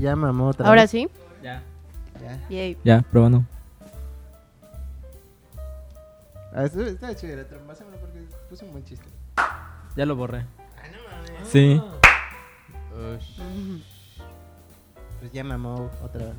Ya 0.00 0.16
mamó 0.16 0.48
otra 0.48 0.66
Ahora 0.66 0.82
vez. 0.82 0.90
sí. 0.90 1.08
Ya. 1.42 1.62
Ya. 2.22 2.48
Yay. 2.48 2.78
Ya, 2.84 3.02
probando. 3.02 3.44
Ah, 6.54 6.64
esto- 6.64 6.80
está 6.82 7.14
chido, 7.14 7.36
la 7.36 7.44
trompa, 7.44 7.68
pásamelo 7.68 7.98
porque 7.98 8.20
puse 8.48 8.64
un 8.64 8.72
buen 8.72 8.84
chiste. 8.84 9.04
Ya 9.96 10.06
lo 10.06 10.16
borré. 10.16 10.38
Ah, 10.38 10.88
no 10.90 11.32
mames. 11.34 11.48
Sí. 11.48 11.80
Ujú. 12.92 13.80
Pues 15.20 15.32
ya 15.32 15.44
mamó 15.44 15.90
otra 16.02 16.32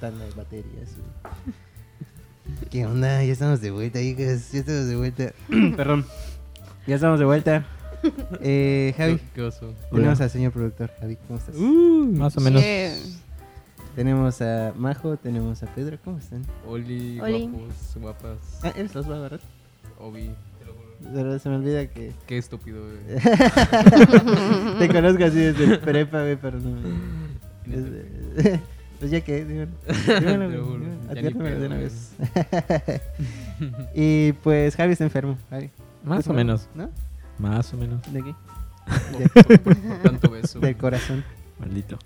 tanda 0.00 0.24
de 0.24 0.30
baterías. 0.32 0.96
¿Qué 2.70 2.84
onda? 2.86 3.22
Ya 3.24 3.32
estamos 3.32 3.60
de 3.60 3.70
vuelta, 3.70 4.00
hijas. 4.00 4.52
Ya 4.52 4.60
estamos 4.60 4.86
de 4.88 4.96
vuelta. 4.96 5.32
Perdón. 5.76 6.04
Ya 6.86 6.96
estamos 6.96 7.18
de 7.18 7.24
vuelta. 7.24 7.64
Eh, 8.40 8.94
Javi, 8.96 9.18
¿Qué 9.34 9.42
oso? 9.42 9.72
tenemos 9.90 10.20
al 10.20 10.30
señor 10.30 10.52
productor. 10.52 10.90
Javi, 11.00 11.16
¿cómo 11.26 11.38
estás? 11.38 11.54
Uh, 11.56 12.06
más 12.16 12.36
o 12.36 12.40
menos. 12.40 12.62
Tenemos 13.94 14.42
a 14.42 14.72
Majo, 14.76 15.16
tenemos 15.16 15.62
a 15.62 15.66
Pedro. 15.74 15.98
¿Cómo 16.04 16.18
están? 16.18 16.42
Oli, 16.68 17.18
Oli. 17.20 17.46
guapos, 17.48 17.96
guapas, 17.96 18.38
Ah, 18.62 18.72
eres 18.76 18.94
los 18.94 19.10
va, 19.10 19.18
¿verdad? 19.20 19.40
Obi. 19.98 20.30
Te 20.58 20.66
lo 20.66 20.72
juro. 20.74 21.12
Pero 21.14 21.38
se 21.38 21.48
me 21.48 21.56
olvida 21.56 21.86
que 21.86 22.12
Qué 22.26 22.36
estúpido, 22.38 22.82
güey. 22.82 23.18
te 24.78 24.88
conozco 24.88 25.24
así 25.24 25.38
desde 25.38 25.78
prepa, 25.78 26.20
güey, 26.22 26.36
pero 26.36 26.58
no. 26.60 26.76
Desde- 27.66 28.60
Pues 28.98 29.10
ya 29.10 29.20
que, 29.20 29.44
dímelo. 29.44 29.72
Dímelo, 30.06 30.48
dímelo. 31.14 31.58
de 31.60 31.66
una 31.66 31.76
vez. 31.76 32.12
y 33.94 34.32
pues 34.42 34.74
Javi 34.74 34.92
está 34.92 35.04
enfermo. 35.04 35.36
Javi. 35.50 35.70
Más 36.02 36.20
¿Estás 36.20 36.30
o 36.32 36.34
menos. 36.34 36.68
enfermo? 36.74 36.92
Más 37.38 37.72
o 37.74 37.76
menos. 37.76 38.00
¿No? 38.06 38.12
¿De 38.12 38.22
qué? 38.22 38.34
Por, 39.44 39.60
por- 39.62 39.76
por 39.76 39.96
tanto 40.02 40.30
beso. 40.30 40.60
Del 40.60 40.76
corazón. 40.76 41.24
Maldito. 41.58 41.98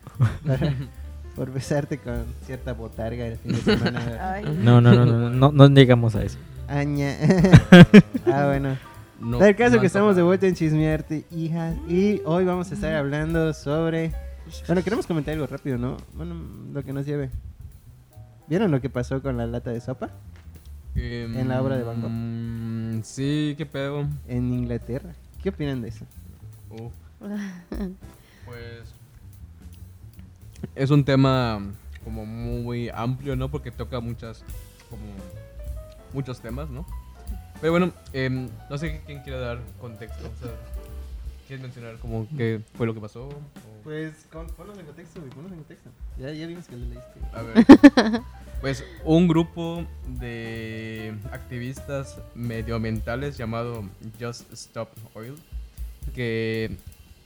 Por 1.36 1.52
besarte 1.52 1.98
con 1.98 2.24
cierta 2.44 2.72
botarga 2.72 3.26
el 3.26 3.36
fin 3.38 3.52
de 3.52 3.58
semana. 3.60 4.32
Ay. 4.34 4.44
No, 4.62 4.80
no, 4.80 4.92
no, 4.94 5.06
no, 5.06 5.30
no, 5.30 5.52
no 5.52 5.66
llegamos 5.68 6.16
a 6.16 6.22
eso. 6.24 6.38
Aña. 6.68 7.16
ah, 8.26 8.46
bueno. 8.48 8.76
No, 9.20 9.38
Da 9.38 9.48
el 9.48 9.56
caso 9.56 9.76
no 9.76 9.80
que 9.80 9.86
estamos 9.86 10.16
de 10.16 10.22
vuelta 10.22 10.46
en 10.46 10.54
Chismearte, 10.54 11.24
hija. 11.30 11.74
Y 11.88 12.20
hoy 12.24 12.44
vamos 12.44 12.70
a 12.70 12.74
estar 12.74 12.94
hablando 12.94 13.52
sobre. 13.52 14.12
Bueno, 14.66 14.82
queremos 14.82 15.06
comentar 15.06 15.34
algo 15.34 15.46
rápido, 15.46 15.78
¿no? 15.78 15.96
Bueno, 16.14 16.34
lo 16.72 16.82
que 16.82 16.92
nos 16.92 17.06
lleve. 17.06 17.30
¿Vieron 18.48 18.70
lo 18.70 18.80
que 18.80 18.90
pasó 18.90 19.22
con 19.22 19.36
la 19.36 19.46
lata 19.46 19.70
de 19.70 19.80
sopa? 19.80 20.10
Em, 20.96 21.36
en 21.38 21.48
la 21.48 21.62
obra 21.62 21.76
de 21.76 21.84
Van 21.84 22.00
Gogh. 22.02 22.10
Sí, 23.04 23.54
qué 23.56 23.66
pedo. 23.66 24.06
En 24.28 24.52
Inglaterra. 24.52 25.14
¿Qué 25.42 25.50
opinan 25.50 25.82
de 25.82 25.88
eso? 25.88 26.04
Uf, 26.70 26.92
pues. 28.46 28.94
Es 30.74 30.90
un 30.90 31.04
tema 31.04 31.60
como 32.04 32.26
muy 32.26 32.90
amplio, 32.90 33.36
¿no? 33.36 33.50
Porque 33.50 33.70
toca 33.70 34.00
muchas. 34.00 34.44
Como. 34.88 35.02
Muchos 36.12 36.40
temas, 36.40 36.68
¿no? 36.70 36.84
Pero 37.60 37.72
bueno, 37.72 37.92
em, 38.12 38.48
no 38.68 38.78
sé 38.78 39.00
quién 39.06 39.20
quiere 39.22 39.38
dar 39.38 39.60
contexto. 39.80 40.28
O 40.28 40.42
sea, 40.42 40.50
¿quieres 41.50 41.62
mencionar 41.62 41.96
como 41.98 42.28
qué 42.36 42.60
fue 42.74 42.86
lo 42.86 42.94
que 42.94 43.00
pasó? 43.00 43.24
O- 43.28 43.32
Pues, 43.82 44.12
ponnos 44.56 44.78
en 44.78 44.86
contexto, 44.86 45.20
güey, 45.20 45.32
en 45.46 45.54
contexto. 45.56 45.90
Ya, 46.16 46.30
ya 46.32 46.46
vimos 46.46 46.66
que 46.66 46.76
le 46.76 46.86
leíste. 46.86 47.20
A 47.32 47.42
ver. 47.42 48.22
Pues 48.60 48.84
un 49.06 49.26
grupo 49.26 49.86
de 50.06 51.14
activistas 51.32 52.18
medioambientales 52.34 53.38
llamado 53.38 53.84
Just 54.20 54.52
Stop 54.52 54.90
Oil 55.14 55.34
que 56.14 56.76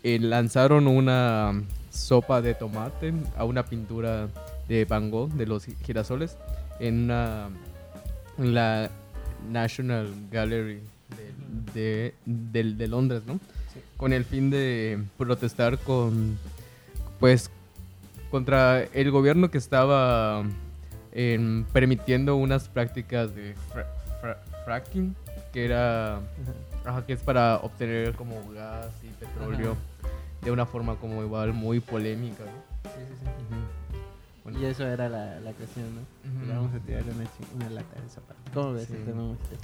eh, 0.05 0.19
lanzaron 0.21 0.87
una 0.87 1.61
sopa 1.91 2.41
de 2.41 2.55
tomate 2.55 3.13
a 3.37 3.45
una 3.45 3.65
pintura 3.65 4.29
de 4.69 4.85
Van 4.85 5.11
Gogh 5.11 5.33
de 5.33 5.47
los 5.47 5.65
girasoles 5.85 6.37
en, 6.79 7.03
una, 7.03 7.49
en 8.39 8.55
la 8.55 8.91
National 9.51 10.09
Gallery 10.31 10.81
de, 11.75 11.75
de- 11.75 12.15
de- 12.63 12.75
de 12.75 12.87
Londres, 12.89 13.23
¿no? 13.27 13.41
Sí. 13.75 13.81
Con 13.97 14.13
el 14.13 14.25
fin 14.25 14.51
de 14.51 15.03
protestar 15.19 15.79
con, 15.79 16.39
pues, 17.21 17.51
contra 18.31 18.83
el 18.83 19.11
gobierno 19.11 19.51
que 19.51 19.59
estaba 19.59 20.43
em, 21.13 21.65
permitiendo 21.73 22.37
unas 22.37 22.69
prácticas 22.69 23.35
de 23.35 23.55
fra- 23.73 23.87
fra- 24.21 24.41
fracking, 24.65 25.15
que 25.53 25.65
era, 25.65 26.17
ajá, 26.85 27.07
que 27.07 27.13
es 27.13 27.21
para 27.21 27.57
obtener 27.59 28.15
como 28.15 28.35
gas 28.53 28.89
y 29.03 29.09
petróleo 29.25 29.77
de 30.43 30.51
una 30.51 30.67
forma 30.67 30.97
como 30.97 31.23
igual 31.23 31.53
muy 31.53 31.79
polémica, 31.81 32.45
¿no? 32.45 32.91
Sí, 32.91 32.99
sí, 33.09 33.15
sí. 33.23 33.27
Ujú. 33.29 33.61
Bueno, 34.45 34.59
Y 34.61 34.65
eso 34.67 34.87
era 34.87 35.09
la, 35.09 35.41
la 35.41 35.53
cuestión, 35.53 35.87
¿no? 35.95 36.01
Ujú. 36.39 36.47
Le 36.47 36.55
Vamos 36.55 36.75
a 36.75 36.79
tirarle 36.81 37.13
una, 37.55 37.71
lata 37.71 38.01
de 38.03 38.11
sopa. 38.11 38.35
¿Cómo 38.53 38.73
ves 38.75 38.89
Sí. 38.89 38.95
el 38.95 39.05
tema, 39.05 39.23
Mojito? 39.23 39.57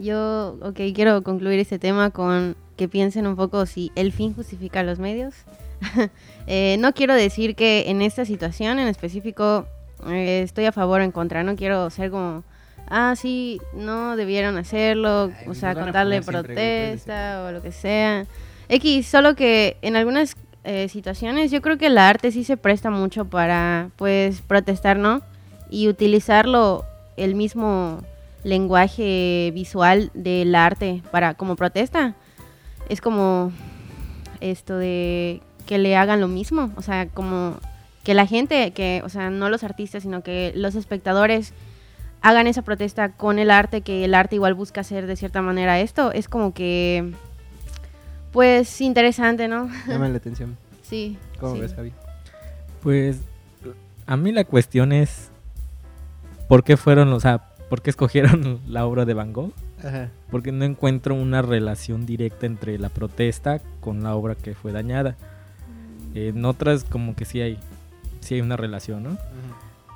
Yo, 0.00 0.56
ok, 0.62 0.80
quiero 0.94 1.22
concluir 1.22 1.60
este 1.60 1.78
tema 1.78 2.10
con 2.10 2.56
que 2.76 2.88
piensen 2.88 3.26
un 3.26 3.36
poco 3.36 3.66
si 3.66 3.92
el 3.94 4.12
fin 4.12 4.34
justifica 4.34 4.82
los 4.82 4.98
medios. 4.98 5.34
Eh, 6.52 6.78
no 6.80 6.92
quiero 6.94 7.14
decir 7.14 7.54
que 7.54 7.90
en 7.90 8.02
esta 8.02 8.24
situación 8.24 8.80
en 8.80 8.88
específico 8.88 9.66
eh, 10.08 10.40
estoy 10.42 10.64
a 10.64 10.72
favor 10.72 11.00
o 11.00 11.04
en 11.04 11.12
contra. 11.12 11.44
No 11.44 11.54
quiero 11.54 11.90
ser 11.90 12.10
como, 12.10 12.42
ah, 12.88 13.14
sí, 13.16 13.60
no 13.72 14.16
debieron 14.16 14.56
hacerlo, 14.56 15.30
Ay, 15.38 15.48
o 15.48 15.54
sea, 15.54 15.76
contarle 15.76 16.22
protesta 16.22 17.44
o 17.44 17.52
lo 17.52 17.62
que 17.62 17.70
sea. 17.70 18.26
X, 18.68 19.06
solo 19.06 19.36
que 19.36 19.76
en 19.82 19.94
algunas 19.94 20.34
eh, 20.64 20.88
situaciones 20.88 21.52
yo 21.52 21.62
creo 21.62 21.78
que 21.78 21.86
el 21.86 21.98
arte 21.98 22.32
sí 22.32 22.42
se 22.42 22.56
presta 22.56 22.90
mucho 22.90 23.26
para, 23.26 23.90
pues, 23.96 24.40
protestar, 24.40 24.98
¿no? 24.98 25.22
Y 25.70 25.86
utilizarlo, 25.86 26.84
el 27.16 27.36
mismo 27.36 28.02
lenguaje 28.44 29.50
visual 29.54 30.10
del 30.14 30.54
arte 30.54 31.02
para 31.10 31.34
como 31.34 31.56
protesta. 31.56 32.14
Es 32.88 33.00
como 33.00 33.52
esto 34.40 34.76
de 34.76 35.40
que 35.66 35.78
le 35.78 35.96
hagan 35.96 36.20
lo 36.20 36.28
mismo, 36.28 36.72
o 36.76 36.82
sea, 36.82 37.08
como 37.08 37.56
que 38.02 38.14
la 38.14 38.26
gente, 38.26 38.72
que, 38.72 39.02
o 39.04 39.08
sea, 39.08 39.30
no 39.30 39.48
los 39.50 39.62
artistas, 39.62 40.02
sino 40.02 40.22
que 40.22 40.52
los 40.56 40.74
espectadores 40.74 41.52
hagan 42.22 42.46
esa 42.46 42.62
protesta 42.62 43.12
con 43.12 43.38
el 43.38 43.50
arte, 43.50 43.82
que 43.82 44.04
el 44.04 44.14
arte 44.14 44.36
igual 44.36 44.54
busca 44.54 44.80
hacer 44.80 45.06
de 45.06 45.16
cierta 45.16 45.42
manera 45.42 45.78
esto, 45.78 46.12
es 46.12 46.28
como 46.28 46.52
que, 46.54 47.12
pues, 48.32 48.80
interesante, 48.80 49.46
¿no? 49.46 49.70
Llama 49.86 50.08
la 50.08 50.16
atención. 50.16 50.56
Sí. 50.82 51.18
¿Cómo 51.38 51.54
sí. 51.54 51.60
ves, 51.60 51.74
Javi? 51.74 51.92
Pues 52.82 53.18
a 54.06 54.16
mí 54.16 54.32
la 54.32 54.44
cuestión 54.44 54.92
es 54.92 55.30
¿por 56.50 56.64
qué 56.64 56.76
fueron, 56.76 57.12
o 57.12 57.20
sea, 57.20 57.44
por 57.70 57.80
qué 57.80 57.88
escogieron 57.88 58.60
la 58.66 58.84
obra 58.84 59.06
de 59.06 59.14
Van 59.14 59.32
Gogh? 59.32 59.52
Ajá. 59.82 60.10
Porque 60.30 60.52
no 60.52 60.66
encuentro 60.66 61.14
una 61.14 61.40
relación 61.40 62.04
directa 62.04 62.44
entre 62.44 62.78
la 62.78 62.90
protesta 62.90 63.60
con 63.80 64.02
la 64.02 64.14
obra 64.14 64.34
que 64.34 64.54
fue 64.54 64.72
dañada. 64.72 65.16
En 66.14 66.44
otras 66.44 66.84
como 66.84 67.14
que 67.16 67.24
sí 67.24 67.40
hay 67.40 67.58
sí 68.20 68.34
hay 68.34 68.40
una 68.42 68.56
relación, 68.58 69.02
¿no? 69.02 69.16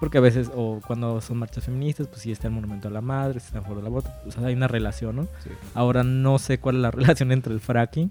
Porque 0.01 0.19
a 0.19 0.21
veces, 0.21 0.51
o 0.55 0.81
cuando 0.87 1.21
son 1.21 1.39
marchas 1.39 1.65
feministas, 1.65 2.07
pues 2.09 2.21
sí 2.23 2.33
está 2.33 2.49
el 2.49 2.53
monumento 2.55 2.89
a 2.89 2.91
la 2.91 3.01
madre, 3.01 3.39
está 3.39 3.59
el 3.59 3.65
foro 3.65 3.77
de 3.77 3.83
la 3.85 3.89
bota, 3.91 4.19
o 4.27 4.31
sea, 4.31 4.45
hay 4.47 4.55
una 4.55 4.69
relación, 4.69 5.17
¿no? 5.17 5.23
Sí. 5.43 5.51
Ahora 5.75 6.03
no 6.03 6.39
sé 6.39 6.59
cuál 6.59 6.77
es 6.77 6.83
la 6.83 6.91
relación 6.93 7.33
entre 7.33 7.53
el 7.55 7.61
fracking 7.61 8.11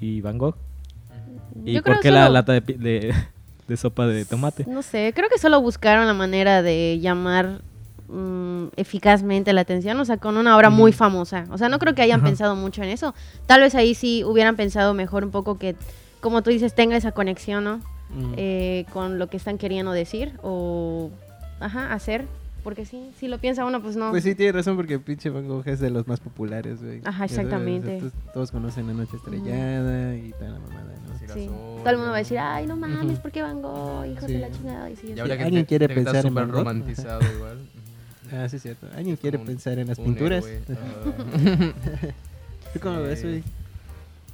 y 0.00 0.20
Van 0.20 0.38
Gogh. 0.38 0.56
¿Y 1.64 1.72
Yo 1.74 1.82
por 1.82 2.00
qué 2.00 2.10
la 2.10 2.28
lata 2.28 2.52
de, 2.52 2.62
pi- 2.62 2.74
de, 2.74 3.14
de 3.68 3.76
sopa 3.76 4.06
de 4.06 4.24
tomate? 4.24 4.64
No 4.68 4.82
sé, 4.82 5.12
creo 5.14 5.28
que 5.28 5.38
solo 5.38 5.60
buscaron 5.60 6.06
la 6.06 6.14
manera 6.14 6.62
de 6.62 6.98
llamar 7.00 7.62
mm, 8.08 8.66
eficazmente 8.76 9.52
la 9.52 9.62
atención, 9.62 9.98
o 10.00 10.04
sea, 10.04 10.16
con 10.16 10.36
una 10.36 10.56
obra 10.56 10.70
muy 10.70 10.92
famosa. 10.92 11.46
O 11.50 11.58
sea, 11.58 11.68
no 11.68 11.78
creo 11.78 11.94
que 11.94 12.02
hayan 12.02 12.20
Ajá. 12.20 12.28
pensado 12.28 12.56
mucho 12.56 12.82
en 12.82 12.88
eso. 12.90 13.14
Tal 13.46 13.60
vez 13.60 13.74
ahí 13.74 13.94
sí 13.94 14.24
hubieran 14.24 14.56
pensado 14.56 14.94
mejor 14.94 15.24
un 15.24 15.30
poco 15.30 15.58
que, 15.58 15.76
como 16.20 16.42
tú 16.42 16.50
dices, 16.50 16.74
tenga 16.74 16.96
esa 16.96 17.12
conexión, 17.12 17.64
¿no? 17.64 17.80
Eh, 18.36 18.86
con 18.92 19.18
lo 19.18 19.26
que 19.28 19.36
están 19.36 19.58
queriendo 19.58 19.90
decir 19.92 20.32
o, 20.42 21.10
ajá, 21.60 21.92
hacer. 21.92 22.24
Porque 22.62 22.84
sí, 22.84 23.10
si 23.20 23.28
lo 23.28 23.38
piensa 23.38 23.64
uno, 23.64 23.80
pues 23.80 23.94
no. 23.94 24.10
Pues 24.10 24.24
sí, 24.24 24.34
tiene 24.34 24.50
razón 24.50 24.74
porque 24.74 24.98
pinche 24.98 25.30
Van 25.30 25.46
Gogh 25.46 25.62
es 25.68 25.78
de 25.78 25.88
los 25.88 26.08
más 26.08 26.18
populares, 26.18 26.82
güey. 26.82 26.98
Ajá, 27.04 27.18
sabes, 27.28 27.32
exactamente. 27.32 28.02
todos 28.34 28.50
conocen 28.50 28.88
La 28.88 28.92
Noche 28.92 29.16
Estrellada 29.16 30.16
y 30.16 30.32
tal 30.32 30.52
la 30.54 30.58
mamada, 30.58 30.94
¿no? 31.06 31.14
Sí. 31.14 31.20
Girasol, 31.42 31.76
Todo 31.78 31.90
el 31.90 31.96
mundo 31.96 32.10
va 32.10 32.16
a 32.16 32.18
decir, 32.18 32.38
ay, 32.40 32.66
no 32.66 32.74
mames. 32.76 33.20
¿por 33.20 33.30
qué 33.30 33.42
Van 33.42 33.62
Gogh? 33.62 34.04
Hijos 34.06 34.24
Sí. 34.26 34.32
de 34.32 34.38
la 34.40 34.50
chingada. 34.50 34.90
Y 34.90 34.96
sí, 34.96 35.06
Y 35.08 35.12
así. 35.12 35.20
ahora 35.20 35.36
que 35.36 35.44
¿Alguien 35.44 35.62
te- 35.62 35.68
quiere 35.68 35.86
te- 35.88 35.94
pensar 35.94 36.26
en 36.26 36.34
Van 36.34 36.46
Gogh? 36.48 36.56
romantizado 36.58 37.20
igual. 37.36 37.58
Ah, 38.32 38.48
sí, 38.48 38.56
es 38.56 38.62
cierto. 38.62 38.86
¿Alguien 38.94 39.14
Es 39.14 39.20
quiere 39.20 39.38
un- 39.38 39.46
pensar 39.46 39.78
en 39.78 39.88
las 39.88 39.98
pinturas? 39.98 40.44
héroe, 40.44 40.62
¿Tú 42.72 42.80
cómo 42.80 43.02
ves, 43.02 43.22
güey? 43.22 43.42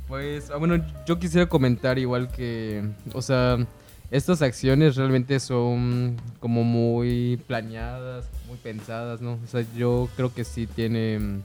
Pues, 0.08 0.50
ah, 0.50 0.56
bueno, 0.56 0.84
yo 1.06 1.18
quisiera 1.18 1.48
comentar 1.48 1.98
igual 1.98 2.28
que, 2.28 2.84
o 3.14 3.22
sea, 3.22 3.56
estas 4.10 4.42
acciones 4.42 4.96
realmente 4.96 5.38
son 5.40 6.16
como 6.40 6.64
muy 6.64 7.38
planeadas, 7.46 8.28
muy 8.48 8.58
pensadas, 8.58 9.20
¿no? 9.20 9.38
O 9.42 9.46
sea, 9.46 9.64
yo 9.76 10.08
creo 10.16 10.34
que 10.34 10.44
sí 10.44 10.66
tienen 10.66 11.42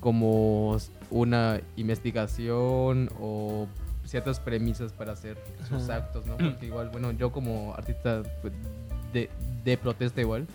como 0.00 0.76
una 1.10 1.60
investigación 1.76 3.10
o 3.18 3.66
ciertas 4.04 4.38
premisas 4.38 4.92
para 4.92 5.12
hacer 5.12 5.36
sus 5.68 5.84
Ajá. 5.88 5.96
actos, 5.96 6.26
¿no? 6.26 6.36
Porque 6.36 6.66
igual, 6.66 6.90
bueno, 6.90 7.10
yo 7.12 7.32
como 7.32 7.74
artista 7.74 8.22
pues, 8.42 8.52
de, 9.12 9.30
de 9.64 9.76
protesta 9.78 10.20
igual, 10.20 10.46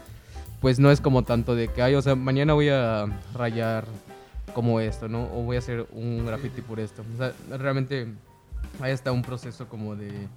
pues 0.62 0.80
no 0.80 0.92
es 0.92 1.02
como 1.02 1.24
tanto 1.24 1.56
de 1.56 1.68
que, 1.68 1.82
ay, 1.82 1.96
o 1.96 2.02
sea, 2.02 2.16
mañana 2.16 2.54
voy 2.54 2.70
a 2.70 3.08
rayar 3.34 3.86
como 4.54 4.80
esto, 4.80 5.08
¿no? 5.10 5.24
O 5.34 5.42
voy 5.42 5.56
a 5.56 5.60
hacer 5.60 5.88
un 5.92 6.26
graffiti 6.26 6.62
por 6.62 6.80
esto. 6.80 7.04
O 7.16 7.18
sea, 7.18 7.34
realmente 7.58 8.08
hay 8.80 8.92
hasta 8.92 9.12
un 9.12 9.24
proceso 9.24 9.68
como 9.68 9.96
de, 9.96 10.28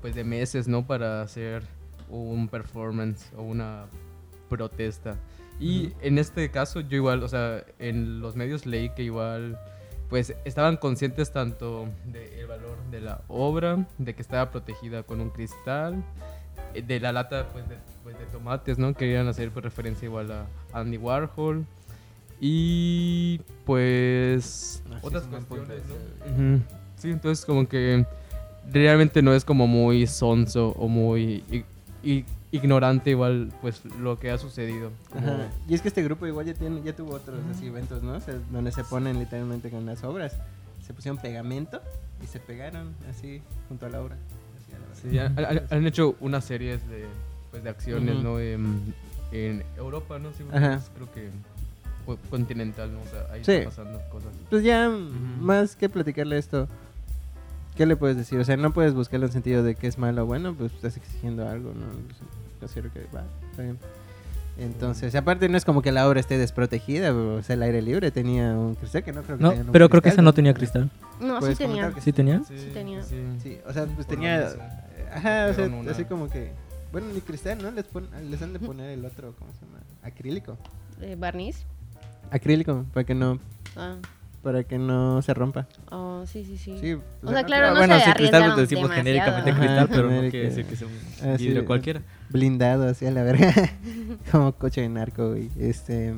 pues 0.00 0.14
de 0.14 0.22
meses, 0.22 0.68
¿no? 0.68 0.86
Para 0.86 1.20
hacer 1.22 1.64
un 2.08 2.48
performance 2.48 3.32
o 3.36 3.42
una 3.42 3.86
protesta. 4.48 5.16
Y 5.58 5.92
en 6.00 6.18
este 6.18 6.48
caso 6.50 6.80
yo 6.80 6.96
igual, 6.96 7.24
o 7.24 7.28
sea, 7.28 7.64
en 7.80 8.20
los 8.20 8.36
medios 8.36 8.66
leí 8.66 8.90
que 8.90 9.02
igual 9.02 9.58
pues 10.08 10.34
estaban 10.44 10.76
conscientes 10.76 11.32
tanto 11.32 11.88
del 12.04 12.46
valor 12.46 12.78
de 12.92 13.00
la 13.00 13.22
obra, 13.26 13.88
de 13.98 14.14
que 14.14 14.22
estaba 14.22 14.50
protegida 14.52 15.02
con 15.02 15.20
un 15.20 15.30
cristal, 15.30 16.04
de 16.82 17.00
la 17.00 17.12
lata 17.12 17.48
pues 17.52 17.68
de, 17.68 17.76
pues, 18.02 18.18
de 18.18 18.24
tomates, 18.26 18.78
¿no? 18.78 18.94
Querían 18.94 19.28
hacer 19.28 19.50
pues, 19.50 19.64
referencia 19.64 20.06
igual 20.06 20.30
a 20.32 20.46
Andy 20.72 20.96
Warhol. 20.96 21.64
Y 22.40 23.40
pues 23.64 24.82
otras 25.02 25.24
cuestiones, 25.24 25.82
¿no? 26.36 26.60
Sí, 26.96 27.10
entonces 27.10 27.44
como 27.46 27.66
que 27.68 28.04
realmente 28.70 29.22
no 29.22 29.32
es 29.34 29.44
como 29.44 29.66
muy 29.66 30.06
sonso 30.06 30.68
o 30.78 30.86
muy 30.88 31.42
ignorante 32.52 33.10
igual 33.10 33.52
pues 33.60 33.84
lo 34.00 34.18
que 34.18 34.30
ha 34.30 34.38
sucedido. 34.38 34.90
Como- 35.12 35.26
Ajá. 35.32 35.48
Y 35.68 35.74
es 35.74 35.82
que 35.82 35.88
este 35.88 36.02
grupo 36.02 36.26
igual 36.26 36.46
ya, 36.46 36.54
tiene, 36.54 36.82
ya 36.82 36.94
tuvo 36.94 37.14
otros 37.14 37.40
así 37.50 37.66
eventos, 37.66 38.02
¿no? 38.02 38.12
O 38.14 38.20
sea, 38.20 38.34
donde 38.50 38.70
se 38.70 38.84
ponen 38.84 39.18
literalmente 39.18 39.70
con 39.70 39.84
las 39.86 40.04
obras. 40.04 40.36
Se 40.86 40.92
pusieron 40.94 41.18
pegamento 41.18 41.80
y 42.22 42.26
se 42.26 42.38
pegaron 42.38 42.94
así 43.10 43.42
junto 43.68 43.86
a 43.86 43.88
la 43.88 44.00
obra. 44.02 44.16
Sí, 45.00 45.18
han, 45.18 45.86
hecho 45.86 46.16
unas 46.20 46.44
series 46.44 46.86
de, 46.88 47.04
pues, 47.50 47.62
de 47.62 47.70
acciones. 47.70 48.22
¿no? 48.22 48.40
En, 48.40 48.94
en 49.32 49.62
Europa, 49.76 50.18
¿no? 50.18 50.32
Sí, 50.32 50.44
creo 50.94 51.12
que 51.12 51.30
continental, 52.30 52.92
¿no? 52.92 53.00
O 53.00 53.06
sea, 53.06 53.26
ahí 53.32 53.44
Sí. 53.44 53.52
está 53.52 53.70
pasando 53.70 54.00
cosas. 54.10 54.30
Pues 54.48 54.62
ya, 54.62 54.88
más 55.40 55.76
que 55.76 55.88
platicarle 55.88 56.38
esto, 56.38 56.68
¿qué 57.76 57.84
le 57.86 57.96
puedes 57.96 58.16
decir? 58.16 58.38
O 58.38 58.44
sea, 58.44 58.56
no 58.56 58.72
puedes 58.72 58.94
buscarle 58.94 59.26
un 59.26 59.32
sentido 59.32 59.62
de 59.62 59.74
que 59.74 59.86
es 59.86 59.98
malo 59.98 60.22
o 60.22 60.26
bueno, 60.26 60.54
pues 60.54 60.72
estás 60.72 60.96
exigiendo 60.96 61.48
algo, 61.48 61.72
¿no? 61.72 61.86
Pues, 62.06 62.18
Considero 62.60 62.92
que 62.92 63.00
va, 63.14 63.22
está 63.50 63.62
bien. 63.62 63.78
Entonces, 64.58 65.14
aparte 65.14 65.48
no 65.48 65.56
es 65.58 65.64
como 65.66 65.82
que 65.82 65.92
la 65.92 66.08
obra 66.08 66.18
esté 66.20 66.38
desprotegida, 66.38 67.14
o 67.14 67.42
sea, 67.42 67.54
el 67.54 67.62
aire 67.62 67.82
libre 67.82 68.10
tenía 68.10 68.52
un 68.54 68.74
cristal 68.74 69.04
que 69.04 69.12
no 69.12 69.22
creo 69.22 69.36
que 69.36 69.42
No, 69.42 69.50
tenga 69.50 69.64
un 69.64 69.72
pero 69.72 69.88
creo 69.90 70.00
que 70.02 70.08
esa 70.08 70.22
no 70.22 70.32
tenía 70.32 70.54
cristal. 70.54 70.90
No, 71.20 71.38
Puedes 71.40 71.58
sí 71.58 71.64
tenía. 71.64 71.82
comentar 71.82 71.94
que 71.94 72.00
¿Sí 72.00 72.12
tenía? 72.12 72.42
Sí 72.44 72.70
tenía. 72.72 73.02
Sí, 73.02 73.58
o 73.66 73.72
sea, 73.72 73.84
pues 73.84 74.06
Por 74.06 74.14
tenía. 74.16 74.48
Ajá, 75.14 75.48
o 75.50 75.54
sea, 75.54 75.64
una- 75.66 75.90
así 75.90 76.04
como 76.06 76.28
que. 76.28 76.52
Bueno, 76.92 77.08
ni 77.12 77.20
cristal, 77.20 77.58
¿no? 77.62 77.70
Les, 77.70 77.84
pon- 77.84 78.08
les 78.30 78.40
han 78.40 78.52
de 78.54 78.58
poner 78.58 78.90
el 78.90 79.04
otro, 79.04 79.34
¿cómo 79.38 79.52
se 79.52 79.66
llama? 79.66 79.78
Acrílico. 80.02 80.56
Eh, 81.02 81.16
¿Barniz? 81.18 81.64
Acrílico, 82.30 82.84
para 82.94 83.04
que 83.04 83.14
no, 83.14 83.38
Ah, 83.76 83.96
para 84.46 84.62
que 84.62 84.78
no 84.78 85.20
se 85.22 85.34
rompa. 85.34 85.66
oh, 85.90 86.22
sí, 86.24 86.44
sí, 86.44 86.56
sí. 86.56 86.78
Sí, 86.80 86.92
O 87.24 87.30
sea, 87.32 87.42
claro, 87.42 87.66
Ah, 87.66 87.70
no 87.70 87.76
bueno, 87.78 87.98
se 87.98 88.04
sí, 88.04 88.12
cristal 88.12 88.44
pues, 88.54 88.56
decimos 88.68 88.82
demasiado. 88.90 88.94
genéricamente 89.04 89.50
Ajá, 89.50 89.58
cristal, 89.60 89.88
pero 89.90 90.10
no 90.10 90.20
quiere 90.30 90.38
decir 90.46 90.64
que 90.66 90.76
sea 90.76 90.86
un 90.86 91.28
Ah, 91.28 91.36
vidrio 91.36 91.64
cualquiera. 91.66 92.02
blindado 92.28 92.88
así 92.88 93.06
a 93.06 93.10
la 93.10 93.24
verga. 93.24 93.52
como 94.30 94.52
coche 94.52 94.82
de 94.82 94.88
narco, 94.88 95.30
güey. 95.30 95.50
Este. 95.58 96.14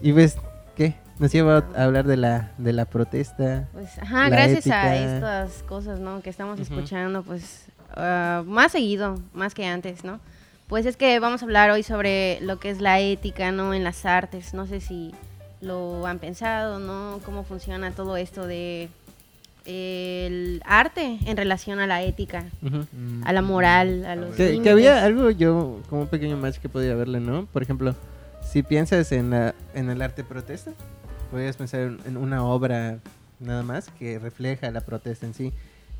Y 0.00 0.12
ves, 0.12 0.38
¿qué? 0.74 0.94
Nos 1.18 1.32
lleva 1.32 1.64
a 1.76 1.84
hablar 1.84 2.06
de 2.06 2.16
la, 2.16 2.52
de 2.56 2.72
la 2.72 2.86
protesta. 2.86 3.68
Pues, 3.74 3.98
ajá, 3.98 4.22
La 4.22 4.28
gracias 4.30 4.66
a 4.68 4.96
ética. 4.96 5.14
estas 5.16 5.62
cosas, 5.64 6.00
¿no? 6.00 6.22
Que 6.22 6.30
estamos 6.30 6.58
Ujú. 6.58 6.72
escuchando, 6.74 7.22
pues, 7.24 7.66
ah, 7.94 8.42
más 8.46 8.72
seguido, 8.72 9.20
más 9.34 9.52
que 9.52 9.66
antes, 9.66 10.02
¿no? 10.02 10.18
Pues 10.66 10.86
es 10.86 10.96
que 10.96 11.18
vamos 11.20 11.42
a 11.42 11.44
hablar 11.44 11.70
hoy 11.70 11.82
sobre 11.82 12.38
lo 12.40 12.58
que 12.58 12.70
es 12.70 12.80
la 12.80 13.00
ética, 13.00 13.52
¿no? 13.52 13.72
En 13.74 13.84
las 13.84 14.04
artes. 14.06 14.52
No 14.54 14.66
sé 14.66 14.80
si 14.80 15.12
lo 15.60 16.06
han 16.06 16.18
pensado, 16.18 16.78
¿no? 16.78 17.20
Cómo 17.24 17.44
funciona 17.44 17.90
todo 17.92 18.16
esto 18.16 18.46
de 18.46 18.88
el 19.64 20.62
arte 20.64 21.18
en 21.26 21.36
relación 21.36 21.80
a 21.80 21.86
la 21.86 22.02
ética, 22.02 22.44
a 23.24 23.32
la 23.32 23.42
moral, 23.42 24.06
a 24.06 24.14
los 24.14 24.36
Que, 24.36 24.62
que 24.62 24.70
había 24.70 25.04
algo 25.04 25.30
yo, 25.30 25.80
como 25.90 26.02
un 26.02 26.08
pequeño 26.08 26.36
match 26.36 26.58
que 26.58 26.68
podía 26.68 26.94
verle, 26.94 27.18
¿no? 27.18 27.46
Por 27.46 27.62
ejemplo, 27.62 27.94
si 28.42 28.62
piensas 28.62 29.10
en, 29.10 29.30
la, 29.30 29.54
en 29.74 29.90
el 29.90 30.02
arte 30.02 30.22
protesta, 30.22 30.70
podrías 31.32 31.56
pensar 31.56 31.80
en, 31.80 31.98
en 32.06 32.16
una 32.16 32.44
obra 32.44 32.98
nada 33.40 33.64
más 33.64 33.88
que 33.98 34.18
refleja 34.20 34.70
la 34.70 34.82
protesta 34.82 35.26
en 35.26 35.34
sí. 35.34 35.52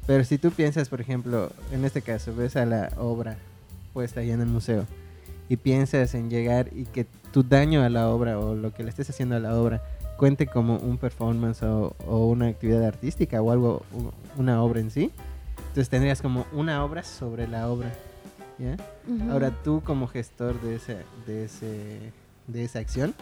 Pero 0.06 0.22
si 0.22 0.38
tú 0.38 0.52
piensas, 0.52 0.88
por 0.88 1.00
ejemplo, 1.00 1.50
en 1.72 1.84
este 1.84 2.02
caso, 2.02 2.34
ves 2.34 2.54
a 2.54 2.64
la 2.64 2.92
obra 2.96 3.36
puesta 3.92 4.20
ahí 4.20 4.30
en 4.30 4.40
el 4.40 4.46
museo 4.46 4.86
y 5.48 5.56
piensas 5.56 6.14
en 6.14 6.30
llegar 6.30 6.68
y 6.72 6.84
que 6.84 7.06
tu 7.36 7.42
daño 7.42 7.82
a 7.82 7.90
la 7.90 8.08
obra 8.08 8.38
o 8.38 8.54
lo 8.54 8.72
que 8.72 8.82
le 8.82 8.88
estés 8.88 9.10
haciendo 9.10 9.36
a 9.36 9.38
la 9.38 9.60
obra 9.60 9.82
cuente 10.16 10.46
como 10.46 10.78
un 10.78 10.96
performance 10.96 11.62
o, 11.64 11.94
o 12.06 12.28
una 12.28 12.46
actividad 12.46 12.82
artística 12.82 13.42
o 13.42 13.50
algo, 13.50 13.82
una 14.38 14.62
obra 14.62 14.80
en 14.80 14.90
sí, 14.90 15.12
entonces 15.58 15.90
tendrías 15.90 16.22
como 16.22 16.46
una 16.54 16.82
obra 16.82 17.02
sobre 17.02 17.46
la 17.46 17.68
obra. 17.68 17.92
¿ya? 18.58 18.74
Ahora 19.30 19.50
tú 19.62 19.82
como 19.84 20.06
gestor 20.06 20.58
de 20.62 20.76
ese, 20.76 20.96
de 21.26 21.44
ese, 21.44 21.98
de 22.46 22.64
esa 22.64 22.78
acción, 22.78 23.12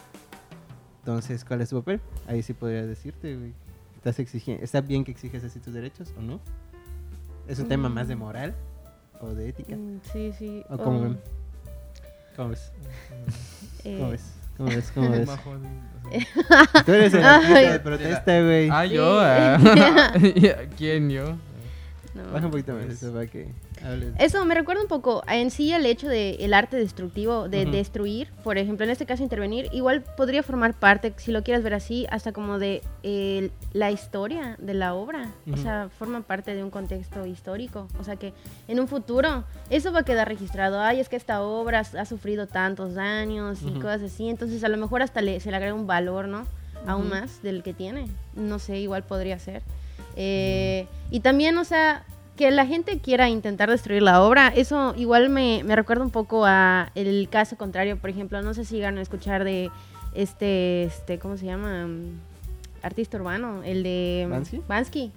entonces 1.01 1.45
¿cuál 1.45 1.63
es 1.63 1.71
tu 1.71 1.79
papel? 1.81 2.01
Ahí 2.29 2.41
sí 2.45 2.53
podría 2.55 2.87
decirte, 2.87 3.35
güey. 3.37 3.53
¿Estás 3.97 4.21
exigiendo, 4.21 4.63
¿Está 4.63 4.81
bien 4.81 5.03
que 5.03 5.11
exiges 5.11 5.43
así 5.43 5.59
tus 5.59 5.75
derechos 5.75 6.15
o 6.17 6.23
no? 6.23 6.39
¿Es 7.49 7.59
un 7.59 7.67
tema 7.67 7.89
más 7.89 8.07
de 8.07 8.15
Mm. 8.15 8.19
moral 8.21 8.55
o 9.21 9.35
de 9.35 9.49
ética? 9.49 9.75
Mm, 9.75 9.99
Sí, 10.13 10.33
sí. 10.39 10.63
¿O 10.71 10.79
cómo 10.79 11.01
ven? 11.01 11.19
¿Cómo 12.37 12.51
ves? 12.51 12.73
eh, 13.85 13.97
¿Cómo 13.99 14.11
ves? 14.11 14.23
¿Cómo 14.57 14.69
ves? 14.69 14.91
¿Cómo 14.95 15.11
ves? 15.13 15.27
Bajo, 15.27 15.53
así. 15.55 16.85
Tú 16.85 16.93
eres 16.93 17.15
el 17.15 17.23
de 17.73 17.81
protesta, 17.81 18.41
güey. 18.43 18.69
Ah, 18.71 18.85
yo. 18.87 19.19
ah. 19.21 20.13
¿Quién 20.77 21.11
yo? 21.11 21.37
no. 22.15 22.33
Baja 22.33 22.47
un 22.47 22.51
poquito 22.51 22.75
más 22.75 22.85
eso 22.85 23.13
para 23.13 23.27
que. 23.27 23.49
Eso 24.19 24.45
me 24.45 24.55
recuerda 24.55 24.83
un 24.83 24.89
poco 24.89 25.23
en 25.29 25.51
sí 25.51 25.73
el 25.73 25.85
hecho 25.87 26.09
del 26.09 26.37
el 26.41 26.55
arte 26.55 26.77
destructivo, 26.77 27.49
de 27.49 27.67
destruir, 27.67 28.31
por 28.43 28.57
ejemplo, 28.59 28.85
en 28.85 28.91
este 28.91 29.05
caso 29.07 29.23
intervenir, 29.23 29.69
igual 29.73 30.03
podría 30.17 30.43
formar 30.43 30.75
parte, 30.75 31.13
si 31.19 31.33
lo 31.33 31.43
quieres 31.43 31.63
ver 31.63 31.75
así, 31.75 32.07
hasta 32.11 32.33
como 32.33 32.59
de 32.59 32.83
eh, 33.03 33.51
la 33.73 33.91
historia 33.91 34.57
de 34.59 34.75
la 34.75 34.95
obra. 34.95 35.31
O 35.47 35.51
Ujú. 35.53 35.63
sea, 35.63 35.89
forma 35.99 36.23
parte 36.23 36.55
de 36.55 36.65
un 36.65 36.71
contexto 36.71 37.27
histórico. 37.27 37.89
O 38.01 38.05
sea 38.05 38.17
que 38.17 38.33
en 38.69 38.81
un 38.81 38.89
futuro 38.89 39.45
eso 39.71 39.93
va 39.93 40.01
a 40.01 40.05
quedar 40.05 40.29
registrado. 40.29 40.81
Ay, 40.81 41.01
es 41.01 41.09
que 41.09 41.17
esta 41.17 41.43
obra 41.43 41.81
ha 41.81 42.07
sufrido 42.07 42.47
tantos 42.47 42.95
daños 42.95 43.61
y 43.63 43.73
cosas 43.75 44.03
así. 44.03 44.29
Entonces 44.29 44.65
a 44.65 44.69
lo 44.69 44.77
mejor 44.79 45.03
hasta 45.03 45.21
le, 45.21 45.41
se 45.41 45.51
le 45.51 45.57
agrega 45.57 45.75
un 45.75 45.87
valor, 45.87 46.27
¿no? 46.29 46.47
Aún 46.87 47.09
más 47.09 47.43
del 47.43 47.63
que 47.63 47.73
tiene. 47.75 48.07
No 48.35 48.59
sé, 48.59 48.79
igual 48.79 49.03
podría 49.05 49.39
ser. 49.39 49.63
Eh, 50.17 50.87
Y 51.11 51.21
también, 51.21 51.57
o 51.59 51.65
sea, 51.65 52.05
que 52.37 52.51
la 52.51 52.67
gente 52.67 52.99
quiera 52.99 53.29
intentar 53.29 53.71
destruir 53.71 54.03
la 54.03 54.23
obra, 54.23 54.49
eso 54.49 54.95
igual 54.97 55.29
me, 55.29 55.63
me 55.65 55.77
recuerda 55.77 56.03
un 56.05 56.11
poco 56.11 56.45
a 56.47 56.91
el 56.95 57.29
caso 57.31 57.57
contrario, 57.57 57.97
por 57.97 58.11
ejemplo, 58.11 58.43
no 58.43 58.55
sé 58.55 58.65
si 58.65 58.77
llegaron 58.77 58.99
a 58.99 59.03
escuchar 59.03 59.45
de 59.45 59.71
este, 60.15 60.85
este, 60.85 61.19
¿cómo 61.19 61.37
se 61.37 61.47
llama? 61.47 61.87
Artista 62.83 63.17
urbano, 63.17 63.63
el 63.65 63.83
de 63.83 64.27
¿Bansky? 64.69 65.11